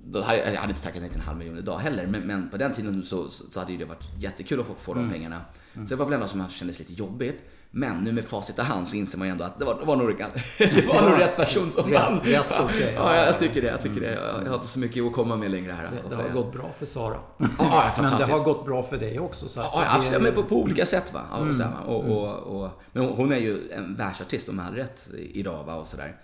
[0.06, 2.50] då hade, jag hade inte tackat nej till en halv miljon idag heller, men, men
[2.50, 5.12] på den tiden så, så hade det varit jättekul att få, få de mm.
[5.12, 5.42] pengarna.
[5.74, 5.88] Mm.
[5.88, 7.44] Så det var väl ändå som kändes lite jobbigt.
[7.78, 9.86] Men nu med facit i hand så inser man ju ändå att det var, det
[9.86, 10.18] var, nog,
[10.58, 12.20] det var nog rätt person som vann.
[12.20, 12.94] Rätt, rätt, okay.
[12.96, 13.68] ja, jag tycker det.
[13.68, 14.14] Jag, tycker det.
[14.44, 15.92] Jag, har inte så mycket att komma med längre här.
[15.92, 17.18] Det, det har gått bra för Sara.
[17.58, 19.50] Ja, men det har gått bra för dig också.
[19.50, 20.22] Så ja, absolut.
[20.22, 21.14] Men på, på, olika sätt.
[21.14, 21.22] Va?
[21.32, 21.74] Ja, mm.
[21.86, 25.64] och, och, och, men hon är ju en världsartist och med all rätt idag.
[25.64, 25.76] Va?
[25.76, 26.16] Och sådär.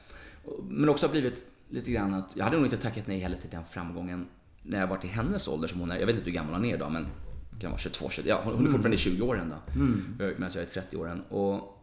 [0.69, 3.49] Men också har blivit lite grann att, jag hade nog inte tackat nej heller till
[3.49, 4.27] den framgången
[4.61, 5.99] när jag varit i hennes ålder som hon är.
[5.99, 7.07] Jag vet inte hur gammal hon är idag men
[7.61, 8.71] kan vara 22, 20, ja, hon är mm.
[8.71, 9.79] fortfarande i 20-åren då.
[9.79, 10.15] Mm.
[10.17, 11.21] Medan jag är 30-åren.
[11.29, 11.77] Och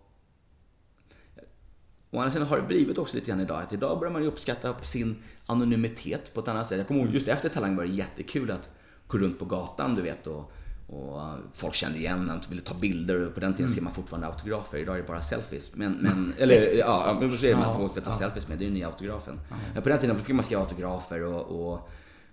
[2.11, 4.29] Å andra sidan har det blivit också lite grann idag att idag börjar man ju
[4.29, 5.17] uppskatta sin
[5.47, 6.79] anonymitet på ett annat sätt.
[6.79, 8.71] Jag kommer ihåg just efter Talang var det jättekul att
[9.07, 10.53] gå runt på gatan du vet och,
[10.87, 11.21] och
[11.53, 13.75] folk kände igen en, ville ta bilder och på den tiden mm.
[13.75, 14.79] ser man fortfarande autografer.
[14.79, 15.71] Idag är det bara selfies.
[15.75, 18.17] Men, men eller ja, men så är det man får, får ta ja.
[18.17, 19.41] selfies med, det är ju nya autografen.
[19.51, 19.57] Ja.
[19.75, 21.91] Men på den tiden fick man skriva autografer och, och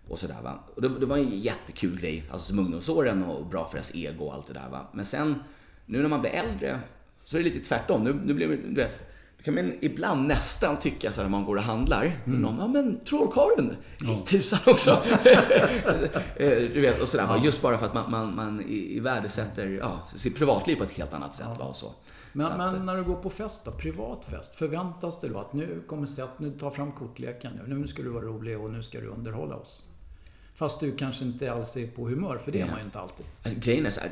[0.09, 0.59] och sådär va.
[0.75, 4.25] Och det, det, var en jättekul grej, alltså som ungdomsåren och bra för ens ego
[4.25, 4.87] och allt det där va.
[4.93, 5.35] Men sen,
[5.85, 6.79] nu när man blir äldre,
[7.23, 8.03] så är det lite tvärtom.
[8.03, 8.99] Nu, nu blir du vet,
[9.45, 12.21] kan man ibland nästan tycka så här när man går och handlar.
[12.25, 12.41] Mm.
[12.41, 14.19] Någon, ja men Trollkarlen, ja.
[14.25, 14.91] tusan också.
[16.35, 17.23] Eh, du vet, och sådär.
[17.23, 17.43] Ja.
[17.43, 20.91] Just bara för att man, man, man i, i värdesätter ja, sitt privatliv på ett
[20.91, 21.45] helt annat sätt.
[21.49, 21.55] Ja.
[21.59, 21.91] Va, och så.
[22.33, 25.39] Men, så men att, när du går på fest då, privat fest, förväntas det då
[25.39, 28.83] att nu kommer Seth, nu tar fram kortleken nu ska du vara rolig och nu
[28.83, 29.83] ska du underhålla oss?
[30.55, 33.25] Fast du kanske inte alls är på humör, för det är man ju inte alltid.
[33.43, 34.11] Alltså, grejen är så här,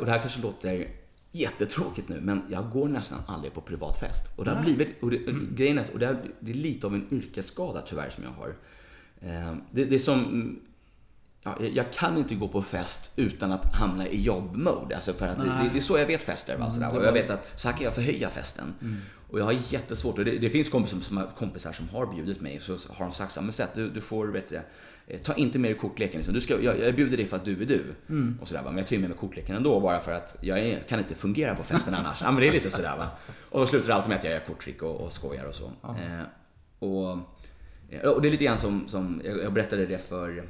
[0.00, 0.88] och det här kanske låter
[1.32, 4.24] jättetråkigt nu, men jag går nästan aldrig på privatfest.
[4.36, 5.18] Och det har blivit, och det,
[5.54, 8.54] grejen är, och det, är, det är lite av en yrkesskada tyvärr som jag har.
[9.20, 10.60] Eh, det, det är som,
[11.42, 14.96] ja, jag kan inte gå på fest utan att hamna i jobbmode.
[14.96, 16.58] Alltså för att det, det, är så jag vet fester.
[16.58, 16.70] Va?
[16.70, 16.98] Sådär.
[16.98, 18.74] Och jag vet att så här kan jag förhöja festen.
[18.80, 18.96] Mm.
[19.30, 22.60] Och jag har jättesvårt, och det, det finns kompisar som, kompisar som har bjudit mig,
[22.60, 24.60] så har de sagt så här, men sätt, du, du får, vet du,
[25.18, 26.16] ta inte med dig kortleken.
[26.16, 26.34] Liksom.
[26.34, 27.94] Du ska, jag, jag bjuder dig för att du är du.
[28.08, 28.38] Mm.
[28.40, 30.98] Och sådär, Men jag tar med mig kortleken ändå bara för att jag är, kan
[30.98, 32.22] inte fungera på festen annars.
[32.22, 33.06] ja, men det är lite sådär va.
[33.50, 35.64] Och då slutar det alltid med att jag gör korttrick och, och skojar och så.
[35.84, 36.22] Eh,
[36.78, 37.18] och,
[37.90, 40.44] eh, och det är lite grann som, som jag berättade det för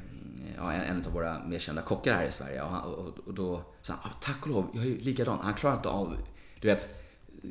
[0.57, 2.61] ja, en, av våra mer kända kockar här i Sverige.
[2.61, 5.39] Och, och, och då sa han, ah, tack och lov, jag är ju likadan.
[5.41, 6.17] Han klarar inte av,
[6.61, 6.89] du vet,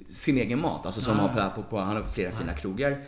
[0.08, 0.86] sin egen mat.
[0.86, 3.04] Alltså som har på, på, han har flera fina krogar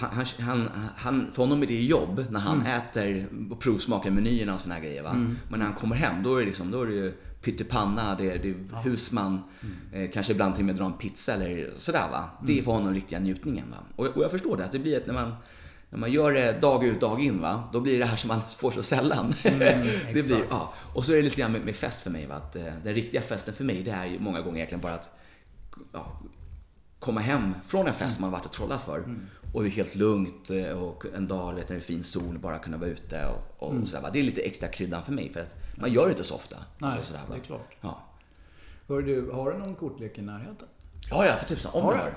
[0.00, 2.80] han, han, han, för honom är det jobb när han mm.
[2.80, 5.02] äter och provsmakar menyerna och såna här grejer.
[5.02, 5.10] Va?
[5.10, 5.38] Mm.
[5.48, 8.30] Men när han kommer hem då är det, liksom, då är det ju pyttipanna, det
[8.30, 8.78] är, det är ja.
[8.78, 10.04] husman, mm.
[10.04, 12.08] eh, kanske ibland till och med dra en pizza eller sådär.
[12.10, 12.30] Va?
[12.42, 12.64] Det är mm.
[12.64, 13.64] för honom riktiga njutningen.
[13.70, 13.76] Va?
[13.96, 15.32] Och, och jag förstår det, att det blir ett, när man
[15.90, 17.68] när man gör det dag ut, dag in, va?
[17.72, 19.34] då blir det här som man får så sällan.
[19.44, 19.58] Mm,
[20.06, 20.74] det blir, ja.
[20.94, 22.26] Och så är det lite grann med, med fest för mig.
[22.26, 22.34] Va?
[22.34, 25.10] Att, eh, den riktiga festen för mig, det är ju många gånger egentligen bara att
[25.92, 26.20] ja,
[26.98, 28.30] komma hem från en fest mm.
[28.30, 28.98] man varit och trollat för.
[28.98, 29.26] Mm.
[29.52, 32.38] Och det är helt lugnt eh, och en dag vet, när det är fin sol,
[32.38, 33.86] bara kunna vara ute och, och mm.
[33.86, 34.10] sådär.
[34.12, 36.56] Det är lite extra kryddan för mig för att man gör det inte så ofta.
[36.78, 37.70] Nej, så sådär, det är klart.
[37.80, 38.02] Ja.
[38.88, 40.68] Hör du, har du någon kortlek i närheten?
[41.10, 41.72] Ja, ja, för tusan.
[41.74, 42.12] Om Har har.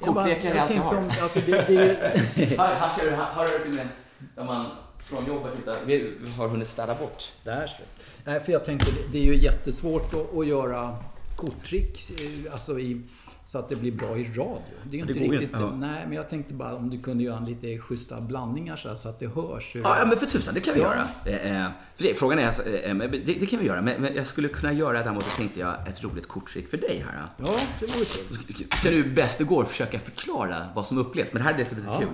[0.00, 0.96] Jag bara- Kortlekar är allt jag har.
[0.96, 1.96] om- alltså, det- det-
[2.58, 3.88] här, här ser du, här, här har du med
[4.36, 4.66] där man
[4.98, 7.32] från jobbet hittar, vi har hunnit städa bort.
[7.44, 7.82] Där så.
[8.24, 10.96] Nej, för jag tänkte det- det är ju jättesvårt att, att göra
[11.36, 13.00] korttrick eh, alltså i,
[13.44, 14.60] så att det blir bra i radio.
[14.84, 15.42] Det är Det inte riktigt...
[15.42, 15.76] inte, ja.
[15.76, 18.96] Nej, men jag tänkte bara om du kunde göra en lite schyssta blandningar så, här,
[18.96, 19.74] så att det hörs.
[19.74, 20.94] hur- Ja, men för tusan, det kan vi Ja.
[21.24, 21.36] göra.
[21.38, 22.52] Eh, eh, det, frågan är,
[22.88, 23.82] eh, men det, det kan vi göra.
[23.82, 27.04] Men, men jag skulle kunna göra däremot, så tänkte jag, ett roligt korttrick för dig
[27.06, 27.22] här.
[27.36, 28.66] Ja, det vore kul.
[28.68, 31.28] Kan du bäst det går försöka förklara vad som upplevs?
[31.32, 31.98] Men det här är lite Ja.
[32.00, 32.08] kul.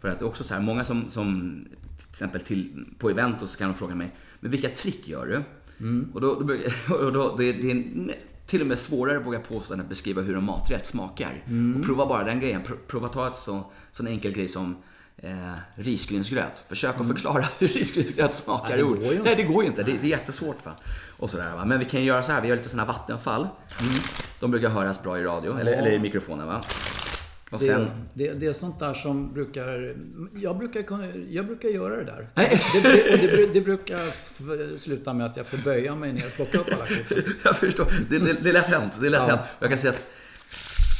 [0.00, 1.58] För att det är också så här, många som, som
[1.98, 5.26] till exempel till, på event och så kan de fråga mig, men vilka trick gör
[5.26, 5.42] du?
[5.86, 6.10] Mm.
[6.14, 6.54] Och då, då,
[6.96, 8.14] och då det, det är
[8.46, 11.42] till och med svårare vågar jag påstå än att beskriva hur en maträtt smakar.
[11.48, 11.80] Mm.
[11.80, 12.62] Och prova bara den grejen.
[12.62, 14.76] Pro- Prova ta ett så, sån enkel grej som
[15.16, 15.32] eh,
[15.74, 16.64] risgrynsgröt.
[16.68, 18.86] Försök att förklara hur risgrynsgröt smakar Mm.
[18.90, 19.04] Nej, det i ord.
[19.04, 19.24] går ju inte.
[19.24, 19.82] Nej, det går ju inte.
[19.82, 20.64] Det, det är jättesvårt.
[20.66, 20.72] Va?
[21.18, 21.64] Och sådär, va?
[21.64, 23.48] Men vi kan göra så här, vi gör lite sådana vattenfall.
[24.40, 26.46] De brukar höras bra i radio, eller, eller i mikrofonen.
[26.46, 26.62] Va?
[27.54, 27.86] Och Det, sen...
[28.14, 29.94] det, det är sånt där som brukar...
[30.34, 32.28] Jag brukar, jag brukar göra det där.
[32.34, 33.98] Det, det, brukar
[34.76, 37.22] sluta med att jag får böja mig ner och plocka upp alla korten.
[37.44, 37.86] Jag förstår.
[38.10, 38.92] Det, det, det är lätt hänt.
[39.00, 39.26] Det är lätt Ja.
[39.36, 39.40] hänt.
[39.58, 40.06] Jag kan säga att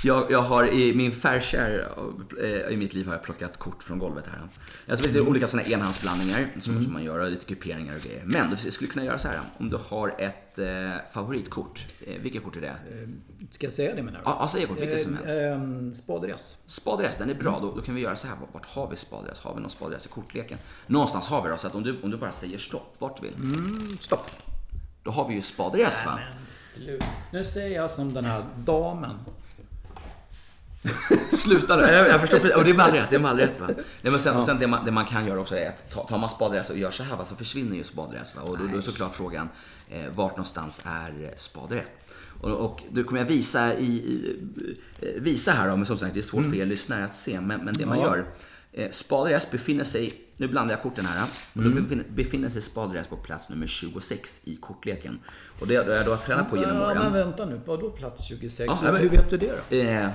[0.04, 1.88] jag, jag har i min fair share
[2.42, 4.48] eh, i mitt liv har jag plockat kort från golvet här.
[4.88, 8.22] Alltså det är olika sådana enhandsblandningar som, som man gör lite kuperingar och grejer.
[8.24, 10.66] Men du skulle kunna göra så här om du har ett eh,
[11.12, 11.86] favoritkort.
[12.06, 12.76] Eh, vilket kort är det?
[13.50, 14.24] Ska jag säga det menar du?
[14.24, 14.80] Ja, ja, säg kort.
[14.80, 15.28] Vilket som helst.
[15.28, 16.56] Eh, ehm, Spadres.
[16.66, 17.58] Spadrest, den är bra.
[17.60, 18.36] Då, då kan vi göra så här.
[18.52, 19.42] Vart har vi spadrest?
[19.42, 20.58] Har vi någon spadrest i kortleken?
[20.86, 21.56] Någonstans har vi då.
[21.56, 23.34] Så att om du, om du bara säger stopp, vart du vill.
[23.34, 24.30] Mm, stopp.
[25.02, 26.18] Då har vi ju spadrest va?
[26.38, 27.02] Men slut.
[27.32, 29.10] Nu säger jag som den här damen.
[31.36, 31.82] Sluta nu.
[31.82, 32.56] Jag, jag förstår.
[32.56, 33.10] Och det är med all rätt.
[33.10, 33.66] Det är med all rätt va?
[33.68, 36.18] Nej, men sen, sen det, man, det man kan göra också är att ta- tar
[36.18, 38.42] man spadrest och gör så här va, så försvinner ju spadrest va?
[38.42, 39.48] Och då, då är såklart frågan
[39.90, 41.92] eh, vart någonstans är spadrest?
[42.40, 44.36] Och, och du kommer jag visa i, i
[45.02, 47.40] eh, visa här då, men som sagt det är svårt för er lyssnare att se.
[47.40, 48.04] Men, men det man Ja.
[48.16, 48.26] gör.
[48.72, 51.24] Eh, spadrest befinner sig, nu blandar jag korten här.
[51.54, 55.18] Och då befinner, befinner sig spadrest på plats nummer 26 i kortleken.
[55.60, 56.98] Och det har jag då tränat på genom Ja, åren.
[57.02, 57.60] men vänta nu.
[57.66, 58.66] Vadå plats 26?
[58.66, 59.76] Ja, hur, men- hur vet du det då?
[59.76, 60.08] Eh,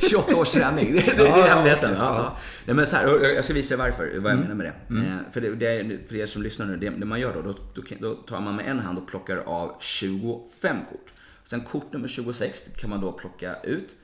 [0.10, 1.94] 28 års träning, det, det, det är hemligheten.
[1.98, 2.36] Ja, ja.
[2.64, 4.96] Nej, men så här, jag ska visa er varför, vad jag menar med det.
[4.96, 8.40] Eh, för, det, för er som lyssnar nu, det, man gör då, då, då, tar
[8.40, 11.12] man med en hand och plockar av 25 kort.
[11.44, 13.96] Sen kort nummer 26 kan man då plocka ut,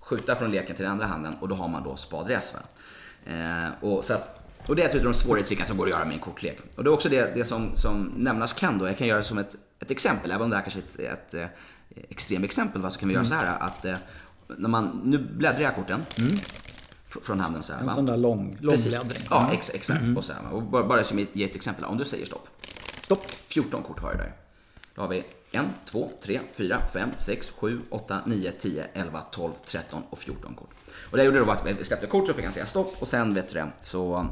[0.00, 2.54] skjuta från leken till den andra handen och då har man då spadrest.
[2.54, 2.60] Va?
[3.26, 5.90] Eh, och, så att, och det är ett av de svårare tricken som går att
[5.90, 6.58] göra med en kortlek.
[6.76, 8.86] Och det är också det, det som, som nämnas kan då.
[8.86, 11.34] Jag kan göra det som ett, ett exempel, även om det här kanske är ett,
[11.34, 11.46] ett eh,
[12.08, 12.90] extremexempel.
[12.90, 13.96] Så kan vi göra så här att eh,
[14.58, 16.04] när man, nu bläddrar jag korten
[17.08, 17.80] fr- från handen så här.
[17.80, 17.92] En va?
[17.94, 18.92] sån där lång, Precis.
[18.92, 19.26] långbläddring.
[19.30, 20.02] Ja, ex, exakt.
[20.16, 21.84] Och, så här, och bara, bara som ge ett exempel.
[21.84, 22.48] Om du säger stopp.
[23.02, 23.30] Stopp.
[23.30, 24.32] 14 kort har jag där.
[24.94, 29.52] Då har vi 1, 2, 3, 4, 5, 6, 7, 8, 9, 10, 11, 12,
[29.64, 30.70] 13 och 14 kort.
[31.10, 32.96] Och det jag gjorde då var att jag släppte kort så fick jag säga stopp
[33.00, 34.26] och sen vet du det, så,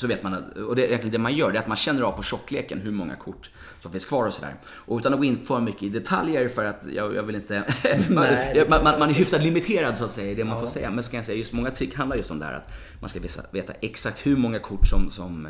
[0.00, 0.34] så vet man,
[0.68, 2.90] och det, egentligen det man gör det är att man känner av på tjockleken hur
[2.90, 4.54] många kort som finns kvar och sådär.
[4.64, 7.64] Och utan att gå in för mycket i detaljer för att jag, jag vill inte...
[8.08, 10.66] man, Nej, man, man, man är hyfsat limiterad så att säga i det man får
[10.66, 10.90] säga.
[10.90, 13.08] Men så kan jag säga, just många trick handlar just om det här att man
[13.10, 15.46] ska visa, veta exakt hur många kort som, som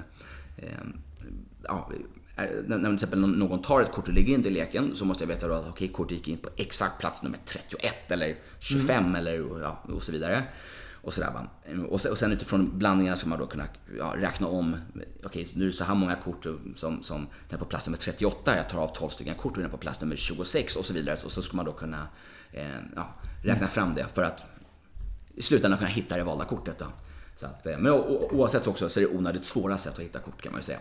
[0.57, 0.69] eh,
[1.63, 1.91] ja,
[2.37, 5.05] är- när till exempel någon- tar ett kort och lägger in det i leken så
[5.05, 8.35] måste jag veta då att okej, kortet gick in på exakt plats nummer 31 eller
[8.61, 10.43] 25 eller ja, och så vidare.
[11.03, 11.47] Och, sådär, va.
[11.89, 13.65] Och, sen, och sen utifrån blandningarna ska man då kunna
[13.99, 14.77] ja, räkna om.
[15.25, 16.47] Okej, nu är det så här många kort
[16.77, 18.57] som, som den är på plats nummer 38.
[18.57, 20.95] Jag tar av 12 stycken kort och den är på plats nummer 26 och så
[20.95, 21.17] vidare.
[21.25, 22.09] Och så ska man då kunna
[22.53, 24.45] eh, ja, räkna fram det för att
[25.35, 26.79] i slutändan kunna hitta det valda kortet.
[26.79, 26.87] Då.
[27.41, 30.43] Så att, eh, men oavsett också så är det onödigt svåra sätt att hitta kort
[30.43, 30.79] kan man ju säga.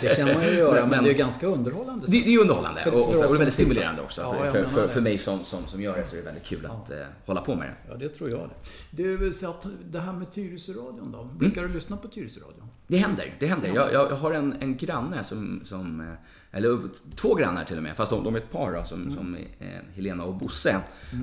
[0.00, 2.06] Det kan man ju göra, men, Men- det är ganska underhållande.
[2.06, 3.54] Det, det är underhållande För- och, och, för så, oss och det är som väldigt
[3.54, 4.20] stimulerande också.
[4.20, 5.00] Ja, för, för, för, det.
[5.00, 6.96] mig som, som, som gör det så är det väldigt kul att eh,
[7.26, 7.74] hålla på med det.
[7.90, 8.54] Ja, det tror jag det.
[9.02, 11.24] Du, så att det här med Tyresöradion då?
[11.24, 12.68] Brukar du lyssna på Tyresöradion?
[12.86, 13.68] Det händer, det händer.
[13.74, 16.78] Jag, jag, har en, en granne som, som, eh, eller
[17.16, 19.66] två grannar till och med, fast de, de är ett par då, som, som är,
[19.66, 20.76] eh, Helena och Bosse,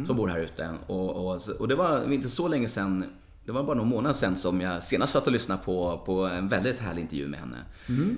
[0.06, 0.70] som bor här ute.
[0.88, 3.06] Och, och, och det var inte så länge sedan,
[3.48, 6.48] det var bara någon månad sedan som jag senast satt och lyssnade på, på en
[6.48, 7.58] väldigt härlig intervju med henne.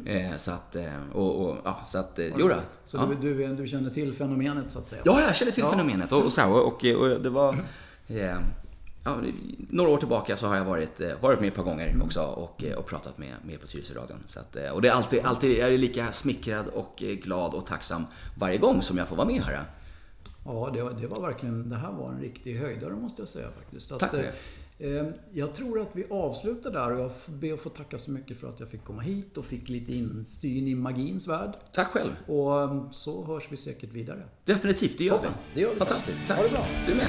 [0.05, 2.55] Eh, så att, eh, och, och, ja, så att, eh, jo då.
[2.83, 3.09] Så ja.
[3.21, 5.01] du, du, du känner till fenomenet så att säga?
[5.05, 5.71] Ja, jag känner till Ja.
[5.71, 6.11] fenomenet.
[6.11, 7.55] Och, och, så och, och, det var...
[8.07, 8.39] Eh,
[9.03, 9.17] ja,
[9.69, 12.85] några år tillbaka så har jag varit, varit med ett par gånger också och, och
[12.85, 14.23] pratat med, med på Tyresöradion.
[14.25, 18.05] Så att, och det är alltid, alltid, jag är lika smickrad och glad och tacksam
[18.37, 19.63] varje gång som jag får vara med här.
[20.45, 23.47] Ja, det var, det var verkligen, det här var en riktig höjdare måste jag säga
[23.57, 23.91] faktiskt.
[23.91, 24.33] Att, Tack för det.
[24.79, 28.37] Eh, Jag tror att vi avslutar där och jag ber att få tacka så mycket
[28.37, 31.53] för att jag fick komma hit och fick lite insyn i magins värld.
[31.71, 32.11] Tack själv.
[32.27, 34.23] Och eh, så hörs vi säkert vidare.
[34.45, 35.31] Definitivt, det gör Toppen.
[35.53, 35.55] vi.
[35.55, 35.79] Det gör vi.
[35.79, 36.21] Fantastiskt.
[36.27, 36.37] Tack.
[36.37, 36.65] Ha det bra.
[36.87, 37.07] Du med.